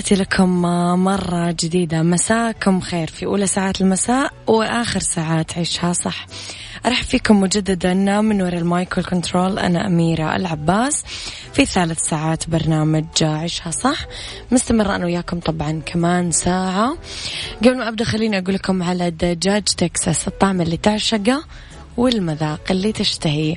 تحياتي 0.00 0.22
لكم 0.22 0.62
مرة 1.04 1.50
جديدة. 1.50 2.02
مساكم 2.02 2.80
خير. 2.80 3.10
في 3.10 3.26
أولى 3.26 3.46
ساعات 3.46 3.80
المساء 3.80 4.32
وآخر 4.46 5.00
ساعات 5.00 5.58
عيشها 5.58 5.92
صح. 5.92 6.26
أرحب 6.86 7.04
فيكم 7.04 7.40
مجددا 7.40 7.94
من 8.20 8.42
وراء 8.42 8.58
المايك 8.58 8.96
والكنترول. 8.96 9.58
أنا 9.58 9.86
أميرة 9.86 10.36
العباس. 10.36 11.04
في 11.52 11.64
ثالث 11.64 12.00
ساعات 12.00 12.50
برنامج 12.50 13.04
عيشها 13.22 13.70
صح. 13.70 14.06
مستمرة 14.50 14.96
أنا 14.96 15.04
وياكم 15.04 15.40
طبعا 15.40 15.82
كمان 15.86 16.30
ساعة. 16.30 16.96
قبل 17.58 17.76
ما 17.78 17.88
أبدأ 17.88 18.04
خليني 18.04 18.38
أقول 18.38 18.54
لكم 18.54 18.82
على 18.82 19.10
دجاج 19.10 19.62
تكساس 19.62 20.28
الطعم 20.28 20.60
اللي 20.60 20.76
تعشقه. 20.76 21.44
والمذاق 22.00 22.60
اللي 22.70 22.92
تشتهيه. 22.92 23.54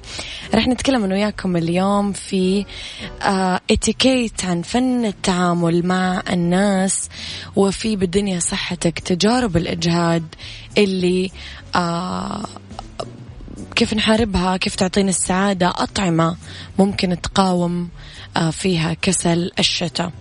رح 0.56 0.68
نتكلم 0.68 1.04
أنا 1.04 1.14
وياكم 1.16 1.58
اليوم 1.58 2.12
في 2.14 2.66
آه 3.22 3.60
اتيكيت 3.72 4.46
عن 4.46 4.62
فن 4.62 5.06
التعامل 5.06 5.86
مع 5.86 6.24
الناس 6.30 7.10
وفي 7.56 7.96
بالدنيا 7.96 8.40
صحتك 8.40 9.00
تجارب 9.00 9.58
الإجهاد 9.58 10.24
اللي 10.78 11.32
آه 11.76 12.44
كيف 13.76 13.94
نحاربها 13.94 14.58
كيف 14.58 14.76
تعطينا 14.76 15.10
السعادة 15.10 15.70
أطعمة 15.70 16.36
ممكن 16.80 17.22
تقاوم 17.22 17.90
آه 18.38 18.50
فيها 18.50 18.94
كسل 18.94 19.52
الشتاء. 19.60 20.12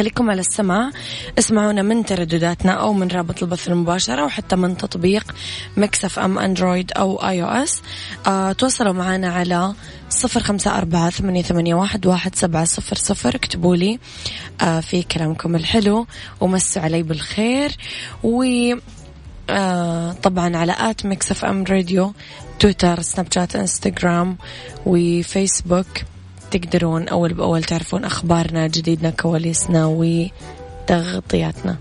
خليكم 0.00 0.30
على 0.30 0.40
السماع 0.40 0.90
اسمعونا 1.38 1.82
من 1.82 2.04
تردداتنا 2.04 2.72
أو 2.72 2.92
من 2.92 3.08
رابط 3.08 3.42
البث 3.42 3.68
المباشر 3.68 4.20
أو 4.20 4.28
حتى 4.28 4.56
من 4.56 4.76
تطبيق 4.76 5.34
Mix 5.76 6.18
FM 6.18 6.38
Android 6.38 6.92
أو 6.92 7.16
iOS. 7.16 7.82
آه 8.26 8.52
تواصلوا 8.52 8.92
معنا 8.92 9.32
على 9.32 9.74
صفر 10.08 10.40
خمسة 10.40 10.78
أربعة 10.78 11.10
ثمانية, 11.10 11.42
ثمانية 11.42 11.74
واحد, 11.74 12.06
واحد 12.06 12.34
سبعة 12.34 12.64
صفر 12.64 12.96
صفر. 12.96 13.34
اكتبوا 13.36 13.76
لي 13.76 13.98
آه 14.60 14.80
في 14.80 15.02
كلامكم 15.02 15.56
الحلو 15.56 16.06
ومسوا 16.40 16.82
علي 16.82 17.02
بالخير. 17.02 17.76
و 18.22 18.44
آه 19.50 20.12
طبعا 20.12 20.56
على 20.56 20.74
at 20.78 21.06
Mix 21.06 21.44
FM 21.44 21.64
Radio 21.64 22.12
تويتر 22.58 23.00
سناب 23.00 23.26
شات 23.32 23.56
إنستغرام 23.56 24.38
وفيسبوك. 24.86 26.09
تقدرون 26.50 27.08
أول 27.08 27.34
بأول 27.34 27.64
تعرفون 27.64 28.04
أخبارنا 28.04 28.66
جديدنا 28.66 29.10
كواليسنا 29.10 29.86
وتغطياتنا. 29.86 31.76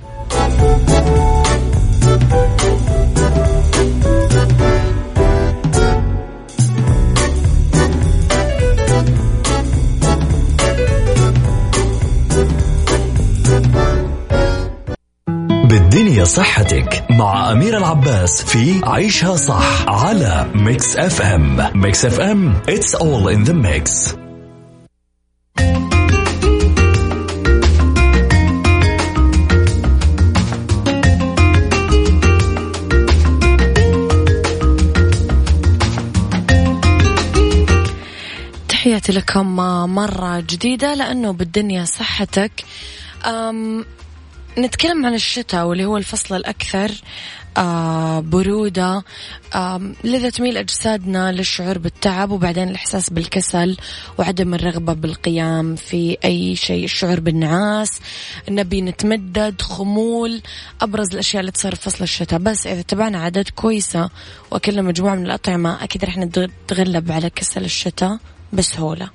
بالدنيا 15.70 16.24
صحتك 16.24 17.06
مع 17.10 17.52
أمير 17.52 17.78
العباس 17.78 18.44
في 18.44 18.82
عيشها 18.84 19.36
صح 19.36 19.86
على 19.88 20.46
Mix 20.56 20.98
FM 20.98 21.58
Mix 21.76 22.06
FM 22.06 22.54
it's 22.68 22.96
all 22.96 23.28
in 23.36 23.50
the 23.50 23.54
mix. 23.54 24.19
تحياتي 39.00 39.20
لكم 39.20 39.56
مرة 39.96 40.40
جديدة 40.40 40.94
لأنه 40.94 41.32
بالدنيا 41.32 41.86
صحتك. 41.86 42.52
أم 43.26 43.86
نتكلم 44.58 45.06
عن 45.06 45.14
الشتاء 45.14 45.66
واللي 45.66 45.86
هو 45.86 45.98
الفصل 45.98 46.36
الأكثر 46.36 46.92
آه 47.58 48.20
برودة. 48.20 49.04
آه 49.56 49.92
لذا 50.04 50.30
تميل 50.30 50.58
أجسادنا 50.58 51.32
للشعور 51.32 51.78
بالتعب 51.78 52.32
وبعدين 52.32 52.70
الإحساس 52.70 53.10
بالكسل 53.10 53.78
وعدم 54.18 54.54
الرغبة 54.54 54.94
بالقيام 54.94 55.76
في 55.76 56.18
أي 56.26 56.56
شيء 56.56 56.84
الشعور 56.84 57.20
بالنعاس 57.20 58.00
نبي 58.50 58.82
نتمدد 58.82 59.62
خمول 59.62 60.42
أبرز 60.82 61.12
الأشياء 61.14 61.42
اللي 61.42 61.52
تصير 61.52 61.76
في 61.76 61.82
فصل 61.82 62.04
الشتاء. 62.04 62.40
بس 62.40 62.68
إذا 62.68 62.82
تبعنا 62.82 63.20
عادات 63.20 63.50
كويسة 63.50 64.10
وأكلنا 64.52 64.82
مجموعة 64.82 65.16
من 65.16 65.26
الأطعمة 65.26 65.84
أكيد 65.84 66.06
رح 66.06 66.18
نتغلب 66.18 67.12
على 67.12 67.30
كسل 67.30 67.64
الشتاء. 67.64 68.18
بسهولة. 68.54 69.10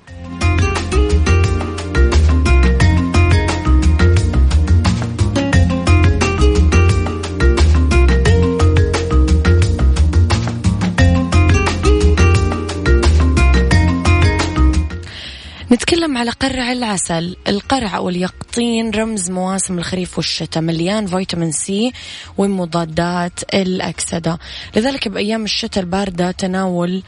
نتكلم 15.71 16.17
على 16.17 16.31
قرع 16.31 16.71
العسل 16.71 17.35
القرع 17.47 17.97
أو 17.97 18.09
اليقطين 18.09 18.91
رمز 18.91 19.31
مواسم 19.31 19.77
الخريف 19.77 20.17
والشتاء 20.17 20.63
مليان 20.63 21.07
فيتامين 21.07 21.51
سي 21.51 21.91
ومضادات 22.37 23.39
الأكسدة. 23.53 24.39
لذلك 24.75 25.07
بأيام 25.07 25.43
الشتاء 25.43 25.83
الباردة 25.83 26.31
تناول 26.31 27.03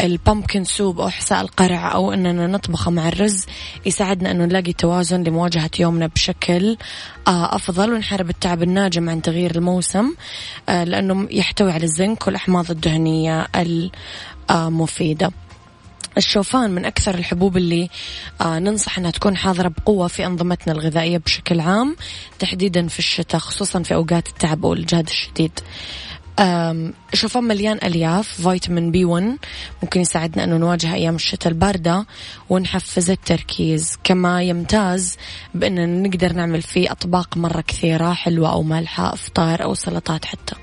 البامبكن 0.00 0.64
سوب 0.64 1.00
أو 1.00 1.08
حساء 1.08 1.40
القرع 1.40 1.94
أو 1.94 2.12
أننا 2.12 2.46
نطبخه 2.46 2.90
مع 2.90 3.08
الرز 3.08 3.46
يساعدنا 3.86 4.30
أنه 4.30 4.44
نلاقي 4.44 4.72
توازن 4.72 5.22
لمواجهة 5.22 5.70
يومنا 5.80 6.06
بشكل 6.06 6.76
آه، 7.28 7.56
أفضل. 7.56 7.92
ونحارب 7.92 8.30
التعب 8.30 8.62
الناجم 8.62 9.10
عن 9.10 9.22
تغيير 9.22 9.56
الموسم 9.56 10.14
آه، 10.68 10.84
لأنه 10.84 11.28
يحتوي 11.30 11.72
على 11.72 11.84
الزنك 11.84 12.26
والأحماض 12.26 12.70
الدهنية 12.70 13.48
المفيدة 14.50 15.32
الشوفان 16.16 16.70
من 16.70 16.84
أكثر 16.84 17.14
الحبوب 17.14 17.56
اللي 17.56 17.88
آه 18.40 18.58
ننصح 18.58 18.98
أنها 18.98 19.10
تكون 19.10 19.36
حاضرة 19.36 19.68
بقوة 19.68 20.08
في 20.08 20.26
أنظمتنا 20.26 20.72
الغذائية 20.72 21.18
بشكل 21.18 21.60
عام 21.60 21.96
تحديدا 22.38 22.88
في 22.88 22.98
الشتاء 22.98 23.40
خصوصا 23.40 23.82
في 23.82 23.94
أوقات 23.94 24.28
التعب 24.28 24.66
أو 24.66 24.72
الجهد 24.72 25.08
الشديد. 25.08 25.60
الشوفان 27.12 27.44
مليان 27.44 27.78
ألياف 27.84 28.48
فيتامين 28.48 28.90
بي 28.90 29.04
1 29.04 29.36
ممكن 29.82 30.00
يساعدنا 30.00 30.44
أنه 30.44 30.56
نواجه 30.56 30.94
أيام 30.94 31.14
الشتاء 31.14 31.52
الباردة 31.52 32.06
ونحفز 32.50 33.10
التركيز. 33.10 33.98
كما 34.04 34.42
يمتاز 34.42 35.16
بأننا 35.54 36.08
نقدر 36.08 36.32
نعمل 36.32 36.62
فيه 36.62 36.92
أطباق 36.92 37.36
مرة 37.36 37.60
كثيرة 37.60 38.12
حلوة 38.12 38.52
أو 38.52 38.62
مالحة 38.62 39.12
إفطار 39.12 39.62
أو 39.62 39.74
سلطات 39.74 40.24
حتى. 40.24 40.54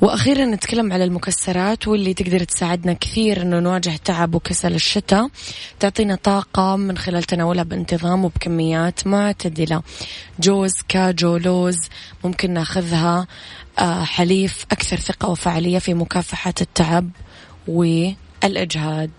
وأخيرا 0.00 0.44
نتكلم 0.44 0.92
على 0.92 1.04
المكسرات 1.04 1.88
واللي 1.88 2.14
تقدر 2.14 2.44
تساعدنا 2.44 2.92
كثير 2.92 3.42
إنه 3.42 3.58
نواجه 3.58 3.96
تعب 4.04 4.34
وكسل 4.34 4.74
الشتاء. 4.74 5.28
تعطينا 5.80 6.14
طاقة 6.14 6.76
من 6.76 6.98
خلال 6.98 7.22
تناولها 7.22 7.62
بانتظام 7.64 8.24
وبكميات 8.24 9.06
معتدلة. 9.06 9.82
جوز 10.40 10.72
كاجو 10.88 11.36
لوز 11.36 11.78
ممكن 12.24 12.50
ناخذها 12.50 13.26
آه، 13.78 14.04
حليف 14.04 14.66
أكثر 14.72 14.96
ثقة 14.96 15.28
وفعالية 15.28 15.78
في 15.78 15.94
مكافحة 15.94 16.54
التعب 16.60 17.10
والإجهاد. 17.68 19.10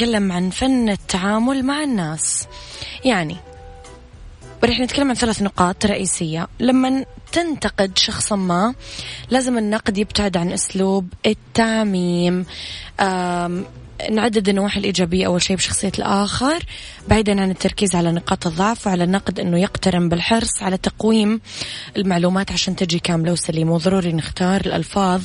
نتكلم 0.00 0.32
عن 0.32 0.50
فن 0.50 0.88
التعامل 0.88 1.64
مع 1.64 1.82
الناس. 1.82 2.46
يعني 3.04 3.36
ورح 4.62 4.80
نتكلم 4.80 5.08
عن 5.08 5.14
ثلاث 5.14 5.42
نقاط 5.42 5.86
رئيسية. 5.86 6.48
لما 6.60 7.04
تنتقد 7.32 7.98
شخصا 7.98 8.36
ما 8.36 8.74
لازم 9.30 9.58
النقد 9.58 9.98
يبتعد 9.98 10.36
عن 10.36 10.52
أسلوب 10.52 11.08
التعميم. 11.26 12.46
نعدد 14.10 14.48
النواحي 14.48 14.80
الإيجابية 14.80 15.26
أول 15.26 15.42
شيء 15.42 15.56
بشخصية 15.56 15.92
الآخر 15.98 16.64
بعيدا 17.08 17.40
عن 17.40 17.50
التركيز 17.50 17.94
على 17.94 18.12
نقاط 18.12 18.46
الضعف 18.46 18.86
وعلى 18.86 19.04
النقد 19.04 19.40
أنه 19.40 19.58
يقترن 19.58 20.08
بالحرص 20.08 20.62
على 20.62 20.76
تقويم 20.76 21.40
المعلومات 21.96 22.52
عشان 22.52 22.76
تجي 22.76 22.98
كاملة 22.98 23.32
وسليمة. 23.32 23.72
وضروري 23.72 24.12
نختار 24.12 24.60
الألفاظ 24.60 25.22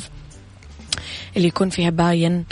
اللي 1.38 1.48
يكون 1.48 1.70
فيها 1.70 1.90
باين 1.90 2.46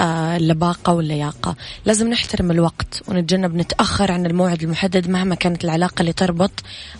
اللباقة 0.00 0.92
واللياقة. 0.92 1.56
لازم 1.84 2.08
نحترم 2.08 2.50
الوقت 2.50 3.02
ونتجنب 3.08 3.54
نتأخر 3.54 4.12
عن 4.12 4.26
الموعد 4.26 4.62
المحدد 4.62 5.08
مهما 5.08 5.34
كانت 5.34 5.64
العلاقة 5.64 6.00
اللي 6.00 6.12
تربط 6.12 6.50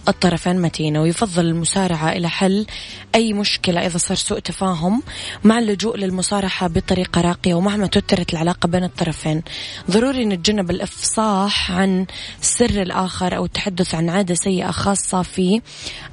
الطرفين 0.08 0.60
متينة. 0.60 1.02
ويفضل 1.02 1.46
المسارعة 1.46 2.12
إلى 2.12 2.28
حل 2.28 2.66
أي 3.14 3.32
مشكلة 3.32 3.86
إذا 3.86 3.98
صار 3.98 4.16
سوء 4.16 4.38
تفاهم 4.38 5.02
مع 5.44 5.58
اللجوء 5.58 5.96
للمصارحة 5.96 6.66
بطريقة 6.68 7.20
راقية 7.20 7.54
ومهما 7.54 7.86
توترت 7.86 8.32
العلاقة 8.32 8.66
بين 8.66 8.84
الطرفين. 8.84 9.42
ضروري 9.90 10.24
نتجنب 10.24 10.70
الإفصاح 10.70 11.72
عن 11.72 12.06
سر 12.40 12.82
الآخر 12.82 13.36
أو 13.36 13.44
التحدث 13.44 13.94
عن 13.94 14.08
عادة 14.08 14.34
سيئة 14.34 14.70
خاصة 14.70 15.22
فيه 15.22 15.60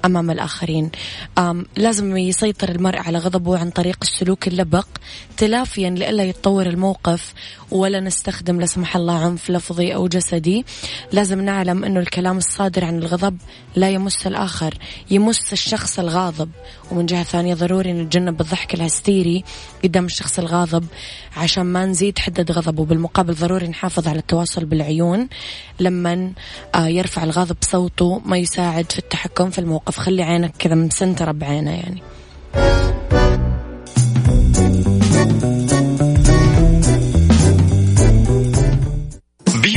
أمام 0.06 0.32
الآخرين. 0.32 0.92
لازم 1.78 2.18
يسيطر 2.18 2.70
المرء 2.70 2.98
على 3.00 3.18
غضبه 3.18 3.58
عن 3.58 3.70
طريق 3.70 3.98
السلوك 4.02 4.48
اللبق 4.48 4.88
تلافيا 5.38 5.90
لئلا 5.90 6.24
يتطور 6.24 6.68
الموقف 6.74 7.34
ولا 7.72 8.00
نستخدم 8.00 8.60
لا 8.60 8.66
سمح 8.66 8.96
الله 8.96 9.26
عنف 9.26 9.50
لفظي 9.50 9.96
أو 9.96 10.08
جسدي. 10.08 10.66
لازم 11.12 11.42
نعلم 11.42 11.84
أنه 11.84 12.00
الكلام 12.00 12.38
الصادر 12.38 12.86
عن 12.86 12.98
الغضب 12.98 13.38
لا 13.76 13.90
يمس 13.90 14.28
الآخر 14.28 14.74
يمس 15.12 15.54
الشخص 15.54 16.00
الغاضب. 16.00 16.50
ومن 16.92 17.06
جهة 17.06 17.24
ثانية 17.24 17.54
ضروري 17.54 17.94
نتجنب 17.94 18.42
الضحك 18.42 18.74
الهستيري 18.74 19.44
قدام 19.84 20.06
الشخص 20.06 20.40
الغاضب 20.40 20.86
عشان 21.38 21.64
ما 21.64 21.86
نزيد 21.86 22.20
حدة 22.20 22.54
غضبه 22.54 22.86
بالمقابل 22.86 23.34
ضروري 23.34 23.68
نحافظ 23.68 24.08
على 24.08 24.20
التواصل 24.20 24.66
بالعيون 24.66 25.28
لما 25.80 26.32
آه، 26.76 26.88
يرفع 26.88 27.24
الغاضب 27.24 27.58
صوته 27.62 28.22
ما 28.26 28.38
يساعد 28.38 28.92
في 28.92 29.00
التحكم 29.00 29.50
في 29.50 29.60
الموقف. 29.60 29.98
خلي 29.98 30.24
عينك 30.24 30.54
كذا 30.60 30.76
مسنترة 30.76 31.32
بعينه 31.32 31.72
يعني. 31.72 32.02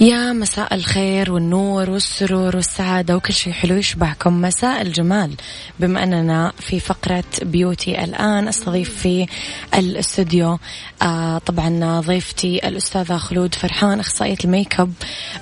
يا 0.00 0.32
مساء 0.32 0.74
الخير 0.74 1.32
والنور 1.32 1.90
والسرور 1.90 2.56
والسعادة 2.56 3.16
وكل 3.16 3.32
شيء 3.32 3.52
حلو 3.52 3.74
يشبهكم 3.76 4.40
مساء 4.40 4.82
الجمال. 4.82 5.34
بما 5.80 6.02
أننا 6.02 6.52
في 6.58 6.80
فقرة 6.80 7.24
beauty 7.42 8.04
الآن 8.04 8.48
أستضيف 8.48 8.98
في 8.98 9.26
الاستوديو 9.74 10.58
آه 11.02 11.38
طبعا 11.38 12.00
ضيفتي 12.00 12.68
الأستاذة 12.68 13.16
خلود 13.16 13.54
فرحان 13.54 14.00
أخصائية 14.00 14.36
الميك 14.44 14.80
أب 14.80 14.92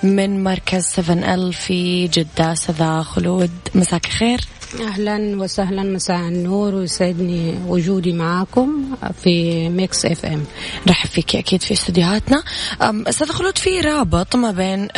من 0.03 0.45
مركز 0.45 0.85
7 0.85 1.35
إل 1.35 1.53
في 1.53 2.09
جدة. 2.09 2.53
أستاذة 2.53 3.03
خلود 3.03 3.51
مساك 3.75 4.07
خير 4.07 4.41
أهلا 4.75 5.43
وسهلا. 5.43 5.83
مساء 5.83 6.17
النور 6.17 6.75
ويسعدني 6.75 7.59
وجودي 7.67 8.13
معاكم 8.13 8.97
في 9.23 9.69
Mix 9.69 10.07
FM 10.07 10.45
نرحب 10.87 11.09
فيك 11.09 11.37
أكيد 11.37 11.63
في 11.63 11.75
استديوهاتنا. 11.75 12.43
أستاذ 12.81 13.29
خلود 13.29 13.59
في 13.59 13.81
رابط 13.81 14.37
ما 14.37 14.51
بين 14.51 14.89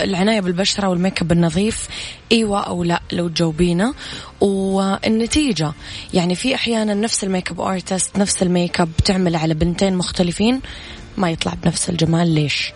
العناية 0.00 0.40
بالبشرة 0.40 0.88
والميك 0.88 1.22
أب 1.22 1.32
النظيف 1.32 1.88
إيوه 2.32 2.60
أو 2.60 2.84
لا 2.84 3.02
لو 3.12 3.28
تجاوبينا. 3.28 3.94
والنتيجة 4.40 5.72
يعني 6.14 6.34
في 6.34 6.54
أحيانا 6.54 6.94
نفس 6.94 7.24
ال 7.24 7.50
makeup 7.50 7.60
artist 7.60 8.18
نفس 8.18 8.42
الميك 8.42 8.80
أب 8.80 8.90
تعمل 9.04 9.36
على 9.36 9.54
بنتين 9.54 9.96
مختلفين 9.96 10.60
ما 11.16 11.30
يطلع 11.30 11.54
بنفس 11.62 11.90
الجمال. 11.90 12.34
ليش؟ 12.34 12.72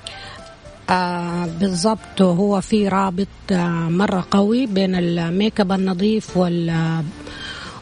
آه 0.90 1.46
بالضبط 1.60 2.22
هو 2.22 2.60
في 2.60 2.88
رابط 2.88 3.26
آه 3.52 3.88
مرة 3.88 4.26
قوي 4.30 4.66
بين 4.66 4.94
الميك 4.94 5.60
اب 5.60 5.72
النظيف 5.72 6.36
وال 6.36 6.70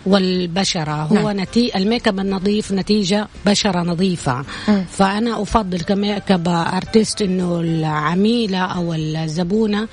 والبشرة 0.07 1.03
هو 1.03 1.15
نعم. 1.15 1.41
نتي... 1.41 1.77
الميك 1.77 2.09
اب 2.09 2.21
النظيف 2.21 2.73
نتيجة 2.73 3.29
بشرة 3.47 3.83
نظيفة 3.83 4.45
م. 4.69 4.85
فأنا 4.91 5.43
أفضل 5.43 5.81
ك 5.81 6.33
makeup 6.33 6.49
artist 6.49 7.23
إنه 7.23 7.61
العميلة 7.61 8.59
أو 8.59 8.95
الزبونة 8.95 9.89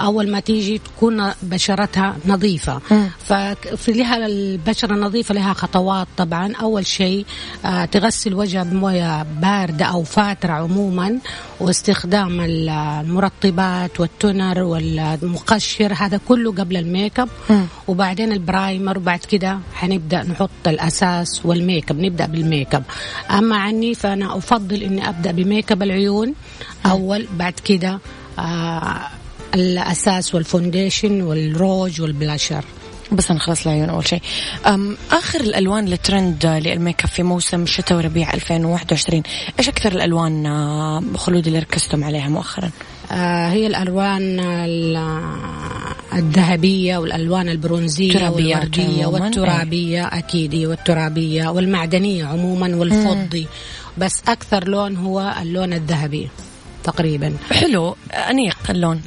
أول 0.00 0.30
ما 0.30 0.40
تيجي 0.40 0.78
تكون 0.78 1.32
بشرتها 1.42 2.16
نظيفة 2.26 2.80
م. 2.90 3.06
ففي 3.18 3.92
لها 3.92 4.26
البشرة 4.26 4.94
النظيفة 4.94 5.34
لها 5.34 5.52
خطوات 5.52 6.06
طبعا 6.16 6.52
أول 6.54 6.86
شيء 6.86 7.26
آه 7.64 7.84
تغسل 7.84 8.34
وجهها 8.34 8.62
بموية 8.64 9.22
باردة 9.22 9.84
أو 9.84 10.02
فاترة 10.02 10.52
عموما 10.52 11.18
واستخدام 11.60 12.40
المرطبات 12.40 14.00
وال 14.00 14.18
toner 14.18 14.62
والمقشر 14.62 15.92
هذا 15.96 16.20
كله 16.28 16.52
قبل 16.52 16.76
الميك 16.76 17.20
اب 17.20 17.28
وبعدين 17.88 18.32
ال 18.32 18.41
primer 18.41 18.98
وبعد 18.98 19.18
كده 19.18 19.55
حنبدأ 19.74 20.22
نحط 20.22 20.50
الأساس 20.66 21.40
والميك 21.44 21.90
اب 21.90 21.98
نبدأ 22.00 22.26
بالميك 22.26 22.74
اب. 22.74 22.84
أما 23.30 23.56
عني 23.56 23.94
فأنا 23.94 24.36
أفضل 24.36 24.82
إني 24.82 25.08
أبدأ 25.08 25.32
بميك 25.32 25.72
اب 25.72 25.82
العيون 25.82 26.34
أول 26.86 27.26
بعد 27.38 27.52
كده 27.52 27.98
آه 28.38 29.00
الأساس 29.54 30.34
وال 30.34 30.49
foundation 30.49 31.22
والروج 31.22 32.00
والبلاشر. 32.00 32.64
بس 33.12 33.30
نخلص 33.30 33.66
العيون 33.66 33.88
أول 33.90 34.08
شيء. 34.08 34.22
آخر 35.12 35.40
الألوان 35.40 35.92
الترند 35.92 36.46
للميك 36.46 37.02
اب 37.04 37.08
في 37.08 37.22
موسم 37.22 37.62
الشتاء 37.62 37.98
وربيع 37.98 38.34
2021 38.34 39.22
إيش 39.58 39.68
أكثر 39.68 39.92
الألوان 39.92 41.16
خلود 41.16 41.46
اللي 41.46 41.58
ركزتم 41.58 42.04
عليها 42.04 42.28
مؤخرا؟ 42.28 42.66
آه 42.66 42.70
هي 43.10 43.66
الألوان 43.66 44.40
الذهبية 46.14 46.96
والألوان 46.98 47.48
البرونزية 47.48 48.28
والوردية 48.28 49.06
والترابية 49.06 50.04
أي. 50.04 50.18
أكيد 50.18 50.54
والترابية 50.54 51.48
والمعدنية 51.48 52.24
عموما 52.24 52.76
والفضي. 52.76 53.46
بس 53.98 54.22
أكثر 54.28 54.68
لون 54.68 54.96
هو 54.96 55.34
اللون 55.42 55.72
الذهبي 55.72 56.28
تقريبا. 56.84 57.36
حلو 57.50 57.96
أنيق 58.12 58.58
اللون. 58.70 59.02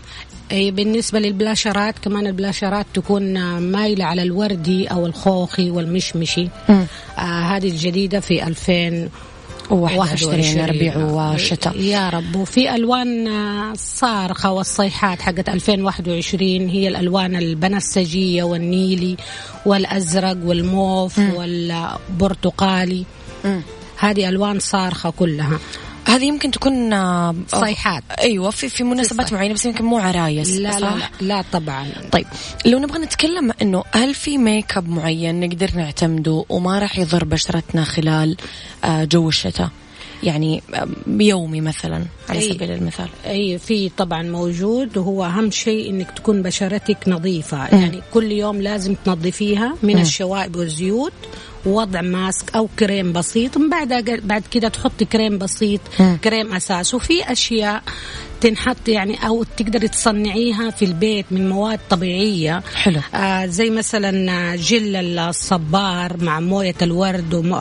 أي 0.51 0.71
بالنسبة 0.71 1.19
للبلاشرات 1.19 1.99
كمان 1.99 2.27
البلاشرات 2.27 2.85
تكون 2.93 3.57
مايلة 3.59 4.05
على 4.05 4.23
الوردي 4.23 4.87
أو 4.87 5.05
الخوخي 5.05 5.69
والمشمشي. 5.69 6.47
آه 6.69 7.21
هذه 7.21 7.67
الجديدة 7.69 8.19
في 8.19 8.47
2000 8.47 9.09
21 9.71 10.65
ربيع 10.65 10.97
وشتاء. 10.97 11.77
يا 11.77 12.09
رب. 12.09 12.35
وفي 12.35 12.75
ألوان 12.75 13.29
صارخة 13.75 14.51
والصيحات 14.51 15.21
حقت 15.21 15.49
2021 15.49 16.69
هي 16.69 16.87
الألوان 16.87 17.35
البنفسجية 17.35 18.43
والنيلي 18.43 19.17
والأزرق 19.65 20.37
والموف 20.43 21.19
م. 21.19 21.33
والبرتقالي. 21.33 23.05
م. 23.45 23.59
هذه 23.97 24.29
ألوان 24.29 24.59
صارخة 24.59 25.09
كلها. 25.09 25.59
هذه 26.09 26.25
يمكن 26.25 26.51
تكون 26.51 26.93
آه، 26.93 27.35
صيحات 27.47 28.03
أيوه 28.19 28.51
في 28.51 28.69
في 28.69 28.83
مناسبات 28.83 29.33
معينة 29.33 29.53
بس 29.53 29.65
يمكن 29.65 29.85
مو 29.85 29.97
عرايس 29.97 30.49
لا 30.49 30.71
صح؟ 30.71 30.79
لا, 30.79 30.95
لا 30.95 31.09
لا 31.21 31.43
طبعا 31.51 31.87
طيب 32.11 32.25
لو 32.65 32.79
نبغى 32.79 32.99
نتكلم 32.99 33.51
إنه 33.61 33.83
هل 33.91 34.13
في 34.13 34.37
ميك 34.37 34.77
اب 34.77 34.89
معين 34.89 35.39
نقدر 35.39 35.71
نعتمده 35.75 36.45
وما 36.49 36.79
راح 36.79 36.99
يضر 36.99 37.23
بشرتنا 37.23 37.83
خلال 37.83 38.37
آه، 38.83 39.03
جو 39.03 39.29
الشتاء؟ 39.29 39.69
يعني 40.23 40.63
يومي 41.07 41.61
مثلا 41.61 42.05
على 42.29 42.39
أي 42.39 42.53
سبيل 42.53 42.71
المثال 42.71 43.07
أي 43.25 43.57
في 43.57 43.89
طبعا 43.89 44.23
موجود 44.23 44.97
وهو 44.97 45.25
أهم 45.25 45.51
شيء 45.51 45.89
إنك 45.89 46.11
تكون 46.11 46.41
بشرتك 46.41 46.97
نظيفة 47.07 47.57
م. 47.57 47.79
يعني 47.81 48.01
كل 48.13 48.31
يوم 48.31 48.61
لازم 48.61 48.95
تنظفيها 49.05 49.75
من 49.83 49.95
م. 49.95 50.01
الشوائب 50.01 50.55
والزيوت 50.55 51.13
وضع 51.65 52.01
mask 52.01 52.55
أو 52.55 52.69
كريم 52.79 53.13
بسيط 53.13 53.57
من 53.57 53.69
بعد 53.69 54.21
بعد 54.23 54.43
كده 54.51 54.67
تحطي 54.67 55.05
كريم 55.05 55.37
بسيط 55.37 55.81
م. 55.99 56.15
كريم 56.15 56.53
أساس 56.53 56.93
وفي 56.93 57.31
أشياء 57.31 57.83
تنحط 58.41 58.87
يعني 58.87 59.27
أو 59.27 59.43
تقدري 59.43 59.87
تصنعيها 59.87 60.69
في 60.69 60.85
البيت 60.85 61.25
من 61.31 61.49
مواد 61.49 61.79
طبيعية 61.89 62.63
حلو 62.75 63.01
آه 63.15 63.45
زي 63.45 63.69
مثلا 63.69 64.55
جل 64.55 65.19
الصبار 65.19 66.23
مع 66.23 66.39
موية 66.39 66.75
الورد 66.81 67.33
وم... 67.33 67.53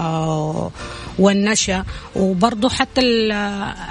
والنشا. 1.18 1.84
وبرضه 2.16 2.68
حتى 2.68 3.00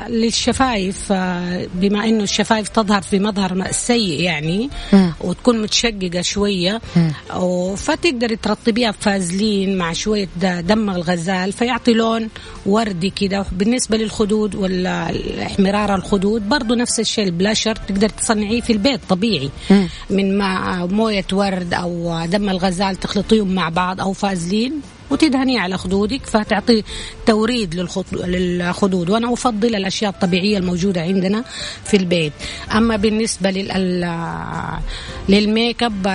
للشفايف 0.09 1.11
آه، 1.11 1.67
بما 1.73 2.05
إنه 2.05 2.23
الشفايف 2.23 2.69
تظهر 2.69 3.01
في 3.01 3.19
مظهر 3.19 3.71
سيء 3.71 4.21
يعني 4.21 4.69
م. 4.93 5.09
وتكون 5.21 5.61
متشققة 5.61 6.21
شوية. 6.21 6.81
فتقدري 7.75 8.35
ترطبيها 8.35 8.91
بفازلين 8.91 9.77
مع 9.77 9.93
شوية 9.93 10.29
دم 10.41 10.89
الغزال 10.89 11.53
فيعطي 11.53 11.93
لون 11.93 12.29
وردي 12.65 13.09
كده. 13.09 13.45
بالنسبة 13.51 13.97
للخدود 13.97 14.55
والإحمرار 14.55 15.95
الخدود 15.95 16.49
برضه 16.49 16.75
نفس 16.75 16.99
الشيء 16.99 17.25
البلاشر 17.25 17.75
تقدر 17.75 18.09
تصنعيه 18.09 18.61
في 18.61 18.73
البيت 18.73 18.99
طبيعي. 19.09 19.49
م. 19.69 19.85
من 20.09 20.37
مع 20.37 20.85
موية 20.85 21.25
ورد 21.33 21.73
أو 21.73 22.25
دم 22.25 22.49
الغزال 22.49 22.95
تخلطيهم 22.95 23.55
مع 23.55 23.69
بعض 23.69 24.01
أو 24.01 24.13
فازلين. 24.13 24.81
وتدهنيه 25.09 25.59
على 25.59 25.77
خدودك 25.77 26.25
فتعطي 26.25 26.83
توريد 27.25 27.75
للخدود. 27.75 29.09
وأنا 29.09 29.33
أفضل 29.33 29.75
الأشياء 29.75 30.11
الطبيعية 30.11 30.57
الموجودة 30.57 31.01
عندنا 31.01 31.43
في 31.83 31.97
البيت. 31.97 32.33
أما 32.71 32.95
بالنسبة 32.95 33.51
لل 33.51 34.07
للميك 35.29 35.83
أب 35.83 36.07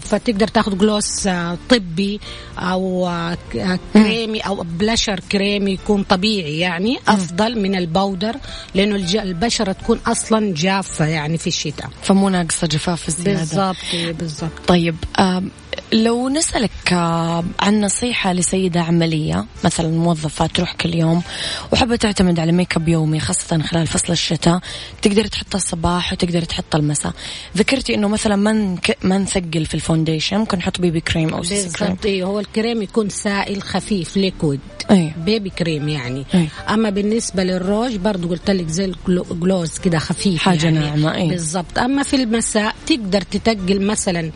فتقدر 0.00 0.48
تاخذ 0.48 0.78
gloss 0.78 1.28
طبي 1.68 2.20
أو 2.58 3.10
كريمي 3.92 4.40
أو 4.40 4.54
بلشر 4.54 5.20
كريمي 5.32 5.72
يكون 5.72 6.02
طبيعي 6.02 6.58
يعني 6.58 6.98
أفضل 7.08 7.58
من 7.58 7.74
ال 7.74 7.83
powder 7.83 8.36
لأنه 8.74 8.96
البشرة 9.22 9.72
تكون 9.72 10.00
أصلا 10.06 10.54
جافة 10.54 11.06
يعني 11.06 11.38
في 11.38 11.46
الشتاء. 11.46 11.90
فمو 12.02 12.28
ناقصة 12.28 12.66
جفاف 12.66 13.08
الزيادة. 13.08 13.40
بالضبط 13.40 14.16
بالضبط. 14.18 14.50
طيب 14.66 14.96
لو 15.92 16.28
نسألك 16.28 16.92
عن 17.60 17.80
نصيحة 17.80 18.32
لسيدة 18.32 18.80
عملية 18.80 19.46
مثلا 19.64 19.88
موظفة 19.88 20.46
تروح 20.46 20.72
كل 20.72 20.94
يوم 20.94 21.22
وحابة 21.72 21.96
تعتمد 21.96 22.40
على 22.40 22.52
ميك 22.52 22.76
اب 22.76 22.88
يومي 22.88 23.20
خاصة 23.20 23.62
خلال 23.62 23.86
فصل 23.86 24.12
الشتاء 24.12 24.60
تقدر 25.02 25.26
تحط 25.26 25.54
الصباح 25.54 26.12
وتقدر 26.12 26.42
تحط 26.42 26.74
المساء. 26.74 27.12
ذكرتي 27.56 27.94
إنه 27.94 28.08
مثلا 28.08 28.36
ما. 28.36 28.76
ما 29.02 29.18
نثقل 29.18 29.66
في 29.66 29.74
ال 29.74 29.80
foundation 29.80 30.38
ممكن 30.38 30.58
نحط 30.58 30.80
BB 30.80 31.00
cream 31.00 31.34
أو 31.34 31.42
CC 31.42 31.78
cream 31.78 31.96
أيوه 32.04 32.28
هو 32.28 32.42
الكريم 32.44 32.82
يكون 32.82 33.08
سائل 33.08 33.62
خفيف 33.62 34.16
liquid 34.16 34.60
أيه. 34.90 35.14
BB 35.24 35.50
cream 35.50 35.88
يعني 35.88 36.24
أيه. 36.34 36.48
أما 36.68 36.90
بالنسبة 36.90 37.44
للروج 37.44 37.96
برضو 37.96 38.28
قلت 38.28 38.50
لك 38.50 38.68
زي 38.68 38.92
ال 39.08 39.20
gloss 39.20 39.78
كده 39.78 39.98
خفيف 39.98 40.42
حاجة 40.42 40.64
يعني. 40.64 40.78
ناعمة 40.78 41.14
أيه. 41.14 41.28
بالضبط 41.28 41.78
أما 41.78 42.02
في 42.02 42.16
المساء 42.16 42.74
تقدر 42.86 43.20
تتقل 43.20 43.86
مثلا 43.86 44.30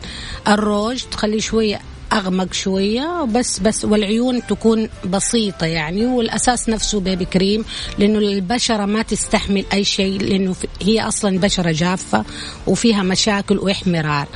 الروج 0.47 1.03
تخليه 1.11 1.39
شوية 1.39 1.81
أغمق 2.13 2.53
شوية 2.53 3.25
بس 3.25 3.59
بس 3.59 3.85
والعيون 3.85 4.47
تكون 4.47 4.89
بسيطة 5.05 5.65
يعني 5.65 6.05
والأساس 6.05 6.69
نفسه 6.69 6.99
BB 6.99 7.25
cream 7.25 7.65
لأنه 7.97 8.19
البشرة 8.19 8.85
ما 8.85 9.01
تستحمل 9.01 9.65
أي 9.73 9.83
شيء 9.83 10.21
لأنه 10.21 10.55
هي 10.81 11.01
أصلا 11.01 11.39
بشرة 11.39 11.71
جافة 11.71 12.25
وفيها 12.67 13.03
مشاكل 13.03 13.57
وإحمرار 13.57 14.27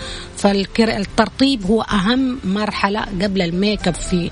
فالترطيب 0.44 1.66
هو 1.66 1.82
أهم 1.82 2.40
مرحلة 2.44 3.02
قبل 3.22 3.42
الميك 3.42 3.88
أب 3.88 3.94
في 3.96 4.32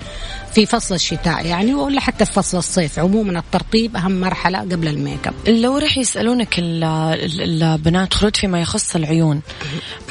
في 0.54 0.66
فصل 0.66 0.96
الشتاء 0.96 1.46
يعني 1.46 1.74
ولا 1.74 2.00
حتى 2.00 2.26
في 2.26 2.32
فصل 2.34 2.58
الصيف. 2.58 3.00
عموما 3.00 3.40
الترطيب 3.40 3.96
أهم 3.98 4.20
مرحلة 4.20 4.60
قبل 4.60 4.88
الميك 4.88 5.28
أب. 5.28 5.34
لو 5.48 5.78
راح 5.78 5.98
يسألونك 5.98 6.60
ال- 6.60 6.84
ال- 6.84 7.64
البنات 7.64 8.14
خلود 8.14 8.36
فيما 8.36 8.62
يخص 8.62 8.96
العيون 8.96 9.42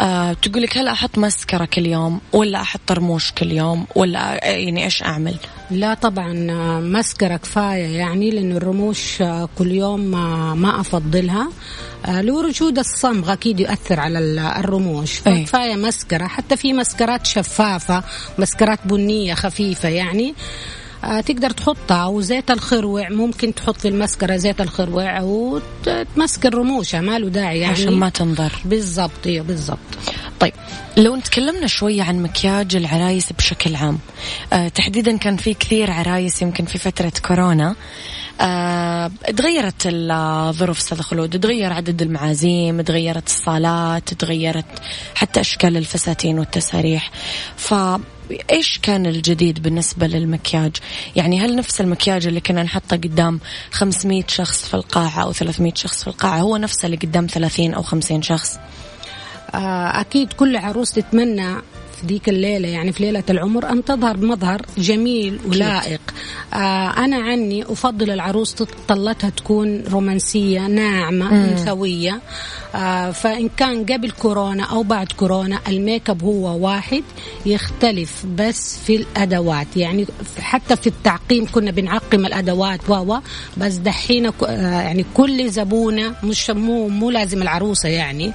آه 0.01 0.33
تقول 0.33 0.63
لك 0.63 0.79
هل 0.79 0.89
أحط 0.89 1.19
مسكرة 1.19 1.65
كل 1.65 1.87
يوم 1.87 2.21
ولا 2.33 2.61
أحط 2.61 2.93
رموش 2.93 3.33
كل 3.33 3.53
يوم 3.53 3.87
ولا 3.95 4.49
يعني 4.49 4.85
إيش 4.85 5.03
أعمل؟ 5.03 5.35
لا 5.71 5.95
طبعا 5.95 6.51
آه، 6.51 6.81
مسكرة 6.81 7.37
كفاية 7.37 7.97
يعني 7.99 8.31
لأنه 8.31 8.57
الرموش 8.57 9.23
آه، 9.23 9.49
كل 9.59 9.73
يوم 9.73 10.15
آه، 10.15 10.55
ما 10.55 10.81
أفضلها. 10.81 11.49
آه، 12.07 12.23
لوجود 12.23 12.79
الصمغ 12.79 13.33
أكيد 13.33 13.61
يؤثر 13.61 14.01
على 14.01 14.19
ال- 14.19 14.39
الرموش. 14.39 15.21
أي. 15.27 15.45
فكفاية 15.45 15.75
مسكرة 15.77 16.27
حتى 16.27 16.57
في 16.57 16.73
مسكرات 16.73 17.27
شفافة 17.27 18.03
مسكرات 18.39 18.79
بنية 18.85 19.35
خفيفة 19.35 19.89
يعني. 19.89 20.35
آه، 21.05 21.21
تقدر 21.21 21.51
تحطها 21.51 22.07
وزيت 22.07 22.51
الخروع 22.51 23.09
ممكن 23.09 23.55
تحط 23.55 23.77
في 23.81 23.89
المسكرة 23.89 24.37
زيت 24.37 24.61
الخروع 24.61 25.21
وتمسكر 25.21 26.55
رموشها 26.55 27.01
ما 27.01 27.19
له 27.19 27.29
داعي 27.29 27.59
يعني. 27.61 27.73
عشان 27.73 27.93
ما 27.93 28.09
تنضر. 28.09 28.53
بالضبط 28.65 29.27
أيوه 29.27 29.45
بالضبط. 29.45 29.79
طيب 30.41 30.53
لو 30.97 31.17
نتكلمنا 31.17 31.67
شوية 31.67 32.03
عن 32.03 32.23
مكياج 32.23 32.77
العرايس 32.77 33.33
بشكل 33.33 33.77
عام. 33.77 33.99
آه 34.53 34.69
تحديدا 34.69 35.17
كان 35.17 35.37
في 35.37 35.55
كثير 35.55 35.91
عرايس 35.91 36.43
يمكن 36.43 36.65
في 36.65 36.79
فترة 36.79 37.13
كورونا. 37.27 37.75
تغيرت 39.37 39.83
الظروف 39.87 40.79
أستاذ 40.79 41.01
خلود 41.01 41.41
تغير 41.41 41.73
عدد 41.73 42.03
المعازيم 42.03 42.81
تغيرت 42.81 43.27
الصالات 43.27 44.15
تغيرت 44.15 44.65
حتى 45.15 45.41
أشكال 45.41 45.77
الفساتين 45.77 46.39
والتساريح 46.39 47.11
ف 47.57 47.75
إيش 48.51 48.79
كان 48.79 49.07
الجديد 49.07 49.63
بالنسبة 49.63 50.07
للمكياج؟ 50.07 50.77
يعني 51.17 51.41
هل 51.41 51.57
نفس 51.57 51.81
المكياج 51.81 52.27
اللي 52.27 52.41
كنا 52.41 52.63
نحطه 52.63 52.97
قدام 52.97 53.41
500 53.71 54.25
شخص 54.29 54.69
في 54.69 54.75
القاعة 54.75 55.23
أو 55.23 55.33
300 55.33 55.73
شخص 55.75 56.03
في 56.03 56.09
القاعة 56.09 56.39
هو 56.39 56.57
نفسه 56.57 56.87
اللي 56.87 56.97
قدام 56.97 57.27
30 57.27 57.75
أو 57.75 57.83
50 57.83 58.23
شخص؟ 58.23 58.59
آه، 59.55 60.01
أكيد 60.01 60.33
كل 60.33 60.57
عروس 60.57 60.93
تتمنى 60.93 61.57
في 62.01 62.07
ديك 62.07 62.29
الليلة 62.29 62.69
يعني 62.69 62.93
في 62.93 63.03
ليلة 63.03 63.23
العمر 63.31 63.71
أن 63.71 63.85
تظهر 63.85 64.17
بمظهر 64.17 64.63
جميل 64.79 65.39
ولائق. 65.47 66.01
آه 66.55 67.05
أنا 67.05 67.17
عني 67.17 67.63
أفضل 67.63 68.11
العروس 68.11 68.55
طلتها 68.89 69.31
تكون 69.31 69.83
رومانسية 69.83 70.67
ناعمة 70.67 71.45
أنثوية. 71.45 72.21
آه 72.75 73.11
فإن 73.11 73.49
كان 73.57 73.87
قبل 73.87 74.11
كورونا 74.11 74.65
أو 74.65 74.83
بعد 74.83 75.13
كورونا 75.13 75.61
الميك 75.69 76.11
أب 76.11 76.25
هو 76.25 76.67
واحد 76.67 77.03
يختلف 77.47 78.27
بس 78.37 78.79
في 78.79 78.97
الأدوات. 78.97 79.77
يعني 79.77 80.07
حتى 80.39 80.77
في 80.77 80.87
التعقيم 80.87 81.47
كنا 81.53 81.71
بنعقم 81.71 82.27
الأدوات 82.27 82.91
و 82.91 83.19
بس 83.57 83.75
دحين 83.75 84.27
آه 84.27 84.33
يعني 84.81 85.05
كل 85.15 85.51
زبونة 85.51 86.15
مش 86.25 86.51
مو 86.51 86.89
مو 86.89 87.11
لازم 87.11 87.43
العروسة 87.43 87.89
يعني 87.89 88.33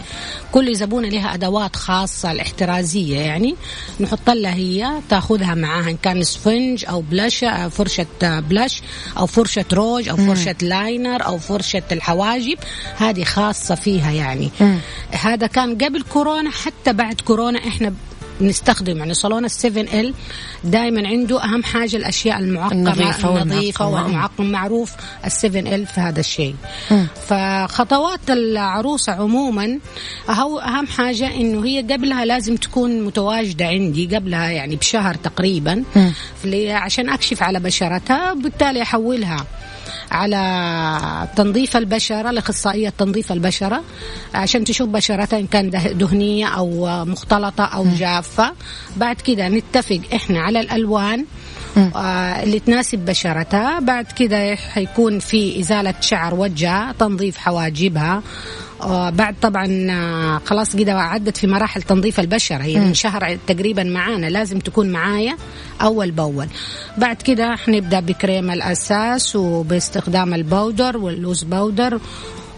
كل 0.51 0.75
زبونة 0.75 1.07
لها 1.07 1.33
أدوات 1.33 1.75
خاصة 1.75 2.31
الاحترازية 2.31 3.19
يعني. 3.19 3.54
نحط 3.99 4.29
لها 4.29 4.53
هي 4.53 4.91
تاخذها 5.09 5.55
معاها 5.55 5.89
إن 5.89 5.97
كان 5.97 6.23
سفنج 6.23 6.85
أو 6.89 7.01
بلاش 7.01 7.43
آه، 7.43 7.67
فرشة 7.67 8.07
آه، 8.23 8.39
بلاش 8.39 8.81
أو 9.17 9.25
فرشة 9.25 9.65
روج 9.73 10.09
أو 10.09 10.17
فرشة 10.17 10.55
لاينر 10.61 11.25
أو 11.25 11.37
فرشة 11.37 11.83
الحواجب. 11.91 12.57
هذه 12.97 13.23
خاصة 13.23 13.75
فيها 13.75 14.11
يعني. 14.11 14.51
هذا 15.11 15.47
كان 15.47 15.77
قبل 15.77 16.01
كورونا 16.01 16.49
حتى 16.49 16.93
بعد 16.93 17.21
كورونا 17.21 17.59
إحنا 17.59 17.93
بنستخدم 18.39 18.97
يعني 18.97 19.13
صالون 19.13 19.45
السفن 19.45 19.87
إل 19.99 20.13
دائما 20.63 21.07
عنده 21.07 21.43
أهم 21.43 21.63
حاجة 21.63 21.97
الأشياء 21.97 22.39
المعقمة 22.39 22.71
النظيفة 22.71 23.41
النظيفة 23.41 23.85
والمعقمة. 23.85 24.05
والمعقم 24.05 24.45
معروف 24.51 24.91
السفن 25.25 25.67
إل 25.67 25.85
في 25.85 26.01
هذا 26.01 26.19
الشيء. 26.19 26.55
فخطوات 27.27 28.29
العروسة 28.29 29.13
عموما 29.13 29.79
هو 30.29 30.59
أهم 30.59 30.87
حاجة 30.87 31.35
إنه 31.35 31.65
هي 31.65 31.81
قبلها 31.81 32.25
لازم 32.25 32.55
تكون 32.55 33.01
متواجدة 33.01 33.65
عندي 33.65 34.15
قبلها 34.15 34.49
يعني 34.49 34.75
بشهر 34.75 35.15
تقريبا 35.15 35.83
عشان 36.69 37.09
أكشف 37.09 37.43
على 37.43 37.59
بشرتها 37.59 38.33
بالتالي 38.33 38.81
أحولها. 38.81 39.45
على 40.11 41.27
تنظيف 41.35 41.77
البشرة 41.77 42.31
لأخصائية 42.31 42.89
تنظيف 42.97 43.31
البشرة 43.31 43.81
عشان 44.33 44.63
تشوف 44.63 44.89
بشرتها 44.89 45.39
إن 45.39 45.47
كان 45.47 45.69
ده- 45.69 45.91
دهنية 45.91 46.45
أو 46.47 46.87
مختلطة 47.05 47.63
أو 47.63 47.85
جافة. 47.99 48.51
بعد 48.97 49.15
كده 49.15 49.47
نتفق 49.49 49.99
إحنا 50.15 50.39
على 50.41 50.59
الألوان 50.59 51.25
آه 51.77 52.43
اللي 52.43 52.59
تناسب 52.59 52.99
بشرتها. 52.99 53.79
بعد 53.79 54.05
كده 54.05 54.55
حيكون 54.55 55.19
في 55.19 55.59
إزالة 55.59 55.93
شعر 56.01 56.33
وجهها 56.35 56.93
تنظيف 56.99 57.37
حواجبها. 57.37 58.21
بعد 59.09 59.35
طبعا 59.41 59.87
آه، 59.91 60.41
خلاص 60.45 60.75
كده 60.75 60.93
عدت 60.93 61.37
في 61.37 61.47
مراحل 61.47 61.81
تنظيف 61.81 62.19
البشرة 62.19 62.63
هي 62.63 62.79
من 62.79 62.93
شهر 62.93 63.37
تقريبا 63.47 63.83
معانا 63.83 64.25
لازم 64.25 64.59
تكون 64.59 64.89
معايا 64.89 65.37
أول 65.81 66.11
بأول. 66.11 66.47
بعد 66.97 67.21
كده 67.21 67.55
حنبدأ 67.55 67.99
بكريم 67.99 68.51
الأساس 68.51 69.35
وباستخدام 69.35 70.33
ال 70.33 70.42
powder 70.42 70.97
وال 70.97 71.10
loose 71.10 71.43
powder 71.43 71.99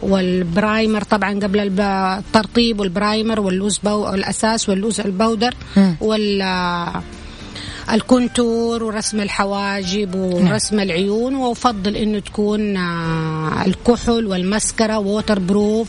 وال 0.01 0.26
primer 0.26 1.01
طبعا 1.03 1.39
قبل 1.39 1.80
الترطيب 1.80 2.80
وال 2.80 2.94
primer 2.94 3.39
وال 3.39 3.50
loose 3.50 3.77
pow 3.77 4.10
الأساس 4.10 4.69
وال 4.69 4.78
loose 4.78 4.99
ال 4.99 5.07
powder 5.07 5.53
وال 6.01 6.41
آه، 6.41 7.03
ال 7.91 8.03
contour 8.03 8.84
ورسم 8.84 9.21
الحواجب 9.21 10.15
ورسم 10.15 10.80
العيون 10.80 11.36
وأفضل 11.36 11.95
إنه 11.95 12.19
تكون 12.19 12.78
آه، 12.78 13.65
الكحل 13.65 14.26
والمسكرة 14.26 14.97
waterproof 14.99 15.88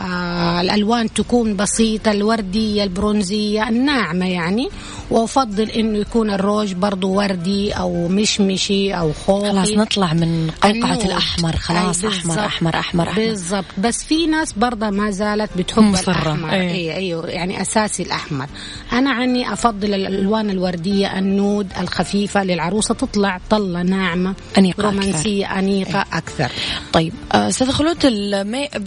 آه 0.00 0.60
الألوان 0.60 1.12
تكون 1.14 1.56
بسيطة 1.56 2.10
الوردية 2.10 2.84
البرونزية 2.84 3.68
الناعمة 3.68 4.26
يعني. 4.28 4.68
وأفضل 5.10 5.70
إنه 5.70 5.98
يكون 5.98 6.30
الروج 6.30 6.72
برضو 6.72 7.08
وردي 7.12 7.72
أو 7.72 8.08
مشمشي 8.08 8.92
أو 8.94 9.12
خوخي 9.12 9.50
خلاص 9.50 9.70
نطلع 9.70 10.12
من 10.12 10.50
قوقعة. 10.62 10.94
الأحمر. 11.04 11.56
خلاص 11.56 12.04
أي 12.04 12.10
أحمر. 12.10 12.38
أحمر 12.46 12.76
أحمر 12.78 13.08
أحمر. 13.08 13.14
بالضبط. 13.14 13.64
بس 13.78 14.04
في 14.04 14.26
ناس 14.26 14.52
برضه 14.52 14.90
ما 14.90 15.10
زالت 15.10 15.50
بتحب 15.56 15.82
مصرة. 15.82 16.12
الأحمر. 16.12 16.52
أي. 16.52 16.70
اي 16.70 16.96
أيوه 16.96 17.26
يعني 17.28 17.62
أساسي 17.62 18.02
الأحمر. 18.02 18.46
أنا 18.92 19.10
يعني 19.10 19.52
أفضل 19.52 19.94
الألوان 19.94 20.50
الوردية 20.50 21.18
ال 21.18 21.28
nude 21.28 21.66
الخفيفة 21.80 22.44
للعروسة. 22.44 22.94
تطلع 22.94 23.40
طلة 23.50 23.82
ناعمة 23.82 24.34
أنيقة 24.58 24.82
رومانسية 24.82 25.58
أنيقة 25.58 26.04
أكثر. 26.12 26.50
طيب 26.92 27.12
آه، 27.32 27.48
أستاذ 27.48 27.70
خلود. 27.70 27.96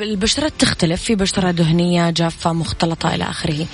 البشرات 0.02 0.54
تختلف. 0.60 1.03
في 1.04 1.16
بشرة 1.16 1.52
دهنية 1.52 2.10
جافة 2.10 2.54
مختلطة 2.54 3.16
إلى 3.16 3.24
آخره. 3.24 3.66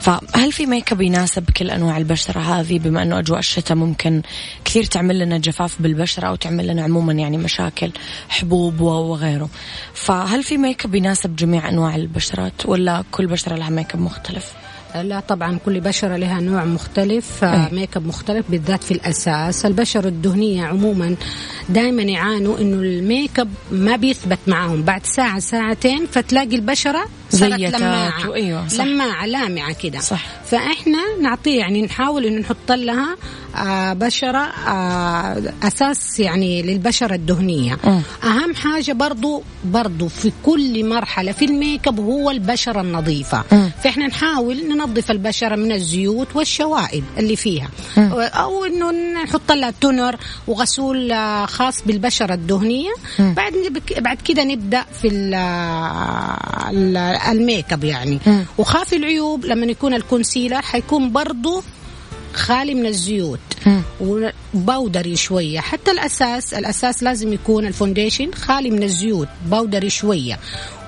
فهل 0.00 0.52
في 0.52 0.66
ميك 0.66 0.92
اب 0.92 1.00
يناسب 1.00 1.50
كل 1.50 1.70
أنواع 1.70 1.96
البشرة 1.96 2.40
هذه؟ 2.40 2.78
بما 2.78 3.02
أنه 3.02 3.18
أجواء 3.18 3.38
الشتاء 3.38 3.76
ممكن 3.76 4.22
كثير 4.64 4.84
تعمل 4.84 5.18
لنا 5.18 5.38
جفاف 5.38 5.82
بالبشرة 5.82 6.28
أو 6.28 6.34
تعمل 6.34 6.66
لنا 6.66 6.82
عموما 6.82 7.12
يعني 7.12 7.38
مشاكل 7.38 7.90
حبوب 8.28 8.80
وغيره. 8.80 9.48
فهل 9.94 10.42
في 10.42 10.56
ميك 10.56 10.84
اب 10.84 10.94
يناسب 10.94 11.36
جميع 11.36 11.68
أنواع 11.68 11.96
البشرات 11.96 12.66
ولا 12.66 13.04
كل 13.10 13.26
بشرة 13.26 13.56
لها 13.56 13.70
ميك 13.70 13.94
اب 13.94 14.00
مختلف؟ 14.00 14.52
لا 15.02 15.20
طبعا 15.20 15.58
كل 15.64 15.80
بشرة 15.80 16.16
لها 16.16 16.40
نوع 16.40 16.64
مختلف 16.64 17.44
آه،. 17.44 17.68
ميك 17.72 17.96
اب 17.96 18.06
مختلف 18.06 18.50
بالذات 18.50 18.84
في 18.84 18.90
الأساس 18.90 19.66
البشرة 19.66 20.08
الدهنية 20.08 20.64
عموما 20.64 21.16
دائما 21.68 22.02
يعانوا 22.02 22.58
إنه 22.58 22.76
الميك 22.76 23.40
اب 23.40 23.48
ما 23.70 23.96
بيثبت 23.96 24.38
معاهم 24.46 24.82
بعد 24.82 25.06
ساعة 25.06 25.38
ساعتين 25.38 26.06
فتلاقي 26.06 26.56
البشرة 26.56 27.06
زيتت 27.30 27.80
لماعة 27.80 28.28
وأيوة، 28.28 28.68
صح. 28.68 28.84
لماعة 28.84 29.26
لامعة 29.26 29.72
كده 29.72 30.00
صح. 30.00 30.26
فإحنا 30.44 30.98
نعطيه 31.22 31.58
يعني 31.58 31.82
نحاول 31.82 32.24
إنه 32.26 32.40
نحط 32.40 32.72
لها 32.72 33.16
آه، 33.56 33.92
بشرة 33.92 34.38
آه، 34.68 35.42
أساس 35.62 36.20
يعني 36.20 36.62
للبشرة 36.62 37.14
الدهنية 37.14 37.78
مم. 37.84 38.02
أهم 38.24 38.54
حاجة 38.54 38.92
برضو 38.92 39.42
برضو 39.64 40.08
في 40.08 40.32
كل 40.42 40.88
مرحلة 40.88 41.32
في 41.32 41.44
الميك 41.44 41.88
أب 41.88 42.00
هو 42.00 42.30
البشرة 42.30 42.80
النظيفة 42.80 43.44
مم. 43.52 43.70
فإحنا 43.84 44.06
نحاول 44.06 44.68
ننظف 44.68 45.10
البشرة 45.10 45.56
من 45.56 45.72
الزيوت 45.72 46.28
والشوائب 46.36 47.04
اللي 47.18 47.36
فيها 47.36 47.68
أو 47.98 48.64
إنه 48.64 48.90
نحط 49.22 49.52
لها 49.52 49.72
toner 49.80 50.16
وغسول 50.46 51.12
آه، 51.12 51.46
خاص 51.46 51.82
بالبشرة 51.86 52.34
الدهنية 52.34 52.90
بعد 53.18 53.52
نبك- 53.56 54.00
بعد 54.00 54.18
كده 54.24 54.44
نبدأ 54.44 54.84
في 55.02 55.08
ال- 55.08 55.34
ال- 56.70 56.96
الميك 57.16 57.72
أب 57.72 57.84
يعني. 57.84 58.18
وخافي 58.58 58.96
العيوب 58.96 59.44
لما 59.44 59.66
يكون 59.66 59.94
ال 59.94 60.01
concealer 60.01 60.62
حيكون 60.62 61.12
برضو 61.12 61.62
خالي 62.34 62.74
من 62.74 62.86
الزيوت. 62.86 63.40
و 64.00 64.14
powdery 64.14 65.16
شوية 65.16 65.60
حتى 65.60 65.90
الأساس 65.90 66.54
الأساس 66.54 67.02
لازم 67.02 67.32
يكون 67.32 67.66
ال 67.66 67.72
foundation 67.72 68.32
خالي 68.32 68.70
من 68.70 68.82
الزيوت 68.82 69.28
powdery 69.46 69.90
شوية 69.90 70.38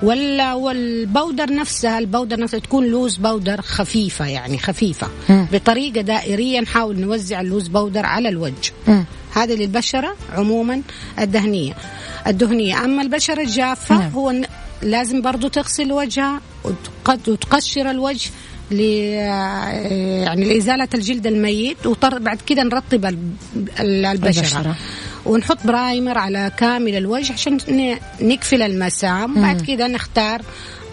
ولا 0.03 0.53
وال 0.53 0.78
powder 0.78 1.53
نفسها 1.53 1.99
ال 1.99 2.05
powder 2.05 2.39
نفسها 2.39 2.59
تكون 2.59 2.85
loose 2.85 3.17
powder 3.17 3.61
خفيفة 3.61 4.25
يعني 4.25 4.57
خفيفة 4.57 5.07
مم. 5.29 5.47
بطريقة 5.53 6.01
دائرية 6.01 6.59
نحاول 6.59 6.99
نوزع 6.99 7.41
ال 7.41 7.45
loose 7.45 7.67
powder 7.67 8.05
على 8.05 8.29
الوجه. 8.29 8.73
هذه 9.33 9.53
للبشرة 9.53 10.15
عموما 10.33 10.81
الدهنية 11.19 11.73
الدهنية 12.27 12.85
أما 12.85 13.01
البشرة 13.01 13.41
الجافة 13.41 13.97
نعم. 13.97 14.11
هو 14.11 14.33
لازم 14.81 15.21
برضو 15.21 15.47
تغسل 15.47 15.91
وجهها 15.91 16.41
وتق- 16.65 17.27
وتقشر 17.29 17.89
الوجه 17.91 18.29
ل 18.71 18.79
يعني 18.79 20.45
لإزالة 20.53 20.87
الجلد 20.93 21.27
الميت 21.27 21.85
وبعد 21.85 22.41
كده 22.47 22.63
نرطب 22.63 23.05
ال- 23.05 23.17
ال- 23.79 24.05
البشرة. 24.05 24.43
ونحط 25.25 25.57
primer 25.67 26.17
على 26.17 26.51
كامل 26.57 26.95
الوجه 26.97 27.33
عشان 27.33 27.57
نقفل 28.21 28.61
المسام. 28.61 29.41
بعد 29.41 29.61
كده 29.61 29.87
نختار 29.87 30.41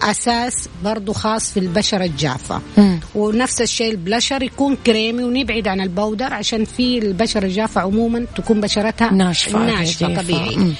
أساس 0.01 0.69
برضو 0.83 1.13
خاص 1.13 1.51
في 1.51 1.59
البشرة 1.59 2.05
الجافة 2.05 2.61
مم. 2.77 2.99
ونفس 3.15 3.61
الشيء 3.61 3.91
البلشر 3.91 4.43
يكون 4.43 4.75
كريمي 4.85 5.23
ونبعد 5.23 5.67
عن 5.67 5.81
ال 5.81 5.88
powder 5.88 6.33
عشان 6.33 6.65
في 6.65 6.97
البشرة 6.97 7.45
الجافة 7.45 7.81
عموما 7.81 8.25
تكون 8.35 8.61
بشرتها 8.61 9.11
ناشفة 9.11 9.83
جافة. 9.83 10.21
طبيعي 10.21 10.55
مم. 10.55 10.73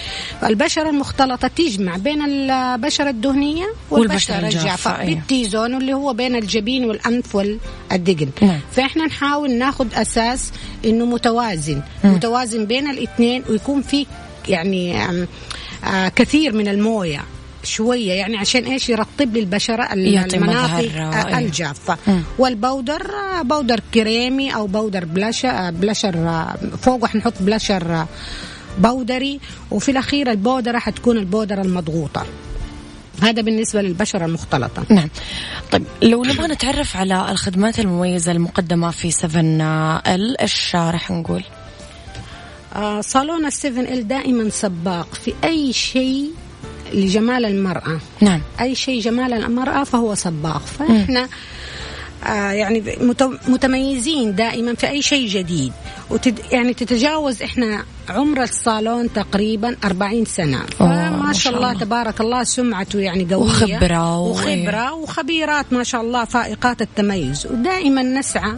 البشرة 0.43 0.89
المختلطة 0.89 1.47
تجمع 1.47 1.97
بين 1.97 2.21
البشرة 2.21 3.09
الدهنية 3.09 3.65
والبشرة 3.91 4.35
والبشرة 4.35 4.91
أيوة. 4.91 5.15
بال 5.15 5.30
T-zone 5.30 5.75
اللي 5.77 5.93
هو 5.93 6.13
بين 6.13 6.35
الجبين 6.35 6.85
والأنف 6.85 7.35
والدقن 7.35 8.29
نعم. 8.41 8.59
فإحنا 8.71 9.05
نحاول 9.05 9.51
ناخذ 9.51 9.87
أساس 9.93 10.51
إنه 10.85 11.05
متوازن 11.05 11.81
متوازن 12.03 12.65
بين 12.65 12.89
الاثنين 12.89 13.43
ويكون 13.49 13.81
في 13.81 14.05
يعني 14.47 15.03
آه 15.83 16.09
كثير 16.15 16.53
من 16.53 16.67
الموية 16.67 17.23
شوية 17.67 18.11
يعني 18.11 18.37
عشان 18.37 18.63
إيش 18.63 18.89
يرطب 18.89 19.33
لي 19.33 19.39
البشره 19.39 19.93
المناطق. 19.93 21.37
الجافة. 21.37 21.97
وال 22.39 22.57
powder 22.57 23.11
powder 23.41 23.79
creamy 23.93 24.55
أو 24.55 24.67
powder 24.67 25.05
blusher 25.05 25.71
blusher 25.71 26.17
آه، 26.17 26.55
فوق 26.81 27.05
حنحط 27.05 27.33
بلاشر 27.39 27.93
آه، 27.93 28.07
بودري 28.79 29.39
وفي 29.71 29.91
الأخير 29.91 30.31
البودرة 30.31 30.79
حتكون 30.79 31.17
البودرة 31.17 31.61
المضغوطة 31.61 32.25
هذا 33.21 33.41
بالنسبة 33.41 33.81
للبشرة 33.81 34.25
المختلطة 34.25 34.83
نعم 34.89 35.09
طيب 35.71 35.83
لو 36.01 36.23
نبغى 36.23 36.47
نتعرف 36.47 36.97
على 36.97 37.31
الخدمات 37.31 37.79
المميزة 37.79 38.31
المقدمة 38.31 38.91
في 38.91 39.11
7 39.11 39.41
ال 40.07 40.41
إيش 40.41 40.75
راح 40.75 41.11
نقول؟ 41.11 41.43
آه، 42.75 43.01
صالون 43.01 43.45
السيفن 43.45 43.79
ال 43.79 44.07
دائما 44.07 44.49
سباق 44.49 45.13
في 45.13 45.33
أي 45.43 45.73
شيء 45.73 46.31
لجمال 46.93 47.45
المرأة. 47.45 47.99
نعم. 48.21 48.41
أي 48.61 48.75
شيء 48.75 49.01
جمال 49.01 49.33
المرأة 49.33 49.83
فهو 49.83 50.15
سباق 50.15 50.61
فاحنا 50.65 51.27
آه 52.25 52.51
يعني 52.51 52.83
مت- 53.01 53.39
متميزين 53.47 54.35
دائما 54.35 54.73
في 54.75 54.89
أي 54.89 55.01
شيء 55.01 55.27
جديد. 55.29 55.71
وتد 56.09 56.39
يعني 56.51 56.73
تتجاوز 56.73 57.41
إحنا 57.41 57.83
عمر 58.09 58.43
الصالون 58.43 59.13
تقريبا 59.13 59.75
40 59.85 60.25
سنة. 60.25 60.59
فما 60.79 61.09
ما 61.09 61.33
شاء 61.33 61.55
الله 61.55 61.71
الله. 61.71 61.81
تبارك 61.83 62.21
الله 62.21 62.43
سمعته 62.43 62.99
يعني 62.99 63.23
قوية. 63.33 63.35
وخبرة 63.45 64.17
و- 64.19 64.29
وخبرة 64.31 64.93
وخبيرات 64.93 65.73
ما 65.73 65.83
شاء 65.83 66.01
الله 66.01 66.25
فائقات 66.25 66.81
التميز. 66.81 67.45
ودائما 67.47 68.01
نسعى 68.03 68.53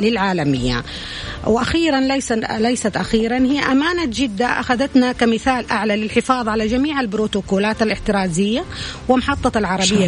للعالمية. 0.00 0.82
وأخيرا 1.46 2.00
ليس 2.00 2.32
ليست 2.32 2.96
أخيرا 2.96 3.38
هي 3.38 3.58
أمانة 3.60 4.04
جدة. 4.06 4.46
أخذتنا 4.46 5.12
كمثال 5.12 5.70
أعلى 5.70 5.96
للحفاظ 5.96 6.48
على 6.48 6.66
جميع 6.68 7.00
البروتوكولات 7.00 7.82
الاحترازية 7.82 8.64
ومحطة 9.08 9.58
العربية 9.58 10.06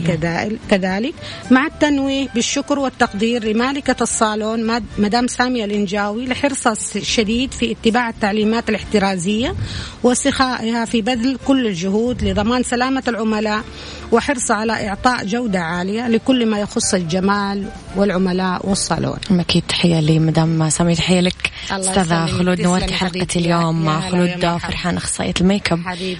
كذلك. 0.70 1.14
مع 1.50 1.66
التنويه 1.66 2.28
بالشكر 2.34 2.78
والتقدير 2.78 3.44
لمالكة 3.44 3.96
الصالون 4.02 4.80
مدام 4.98 5.26
سامية 5.26 5.64
الإنجاوي 5.64 6.26
لحرصها 6.26 6.72
الشديد 6.96 7.52
في 7.52 7.72
اتباع 7.72 8.08
التعليمات 8.08 8.70
الاحترازية 8.70 9.54
وسخائها 10.02 10.84
في 10.84 11.02
بذل 11.02 11.38
كل 11.46 11.66
الجهود 11.66 12.24
لضمان 12.24 12.62
سلامة 12.62 13.02
العملاء 13.08 13.64
وحرصها 14.12 14.56
على 14.56 14.88
إعطاء 14.88 15.24
جودة 15.24 15.60
عالية 15.60 16.08
لكل 16.08 16.46
ما 16.46 16.60
يخص 16.60 16.94
الجمال 16.94 17.66
والعملاء 17.96 18.68
والصالون. 18.68 19.18
أكيد 19.30 19.62
تحية 19.68 20.00
لمدام 20.00 20.68
سامي 20.68 20.94
تحية 20.94 21.21
لك 21.24 21.50
يسلمك. 21.72 22.30
خلود 22.30 22.60
نورتي 22.60 22.94
حلقة. 22.94 23.26
اليوم 23.36 24.00
خلود. 24.00 24.58
فرحان 24.58 24.96
أخصائية 24.96 25.34
الميك 25.40 25.72
اب 25.72 25.78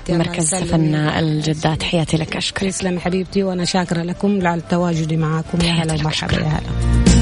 مركز. 0.09 0.55
سفن 0.55 0.95
الجدة 0.95 1.75
تحياتي 1.75 2.17
لك 2.17 2.37
أشكرك 2.37 2.71
تسلمي 2.71 3.01
حبيبتي 3.01 3.43
وأنا 3.43 3.65
شاكرة 3.65 4.03
لكم 4.03 4.47
على 4.47 4.61
التواجد 4.61 5.13
معكم 5.13 5.61
يا 5.61 5.73
هلا. 5.73 5.95
ومرحبا. 5.95 6.35
يا 6.35 6.47
هلا 6.47 7.22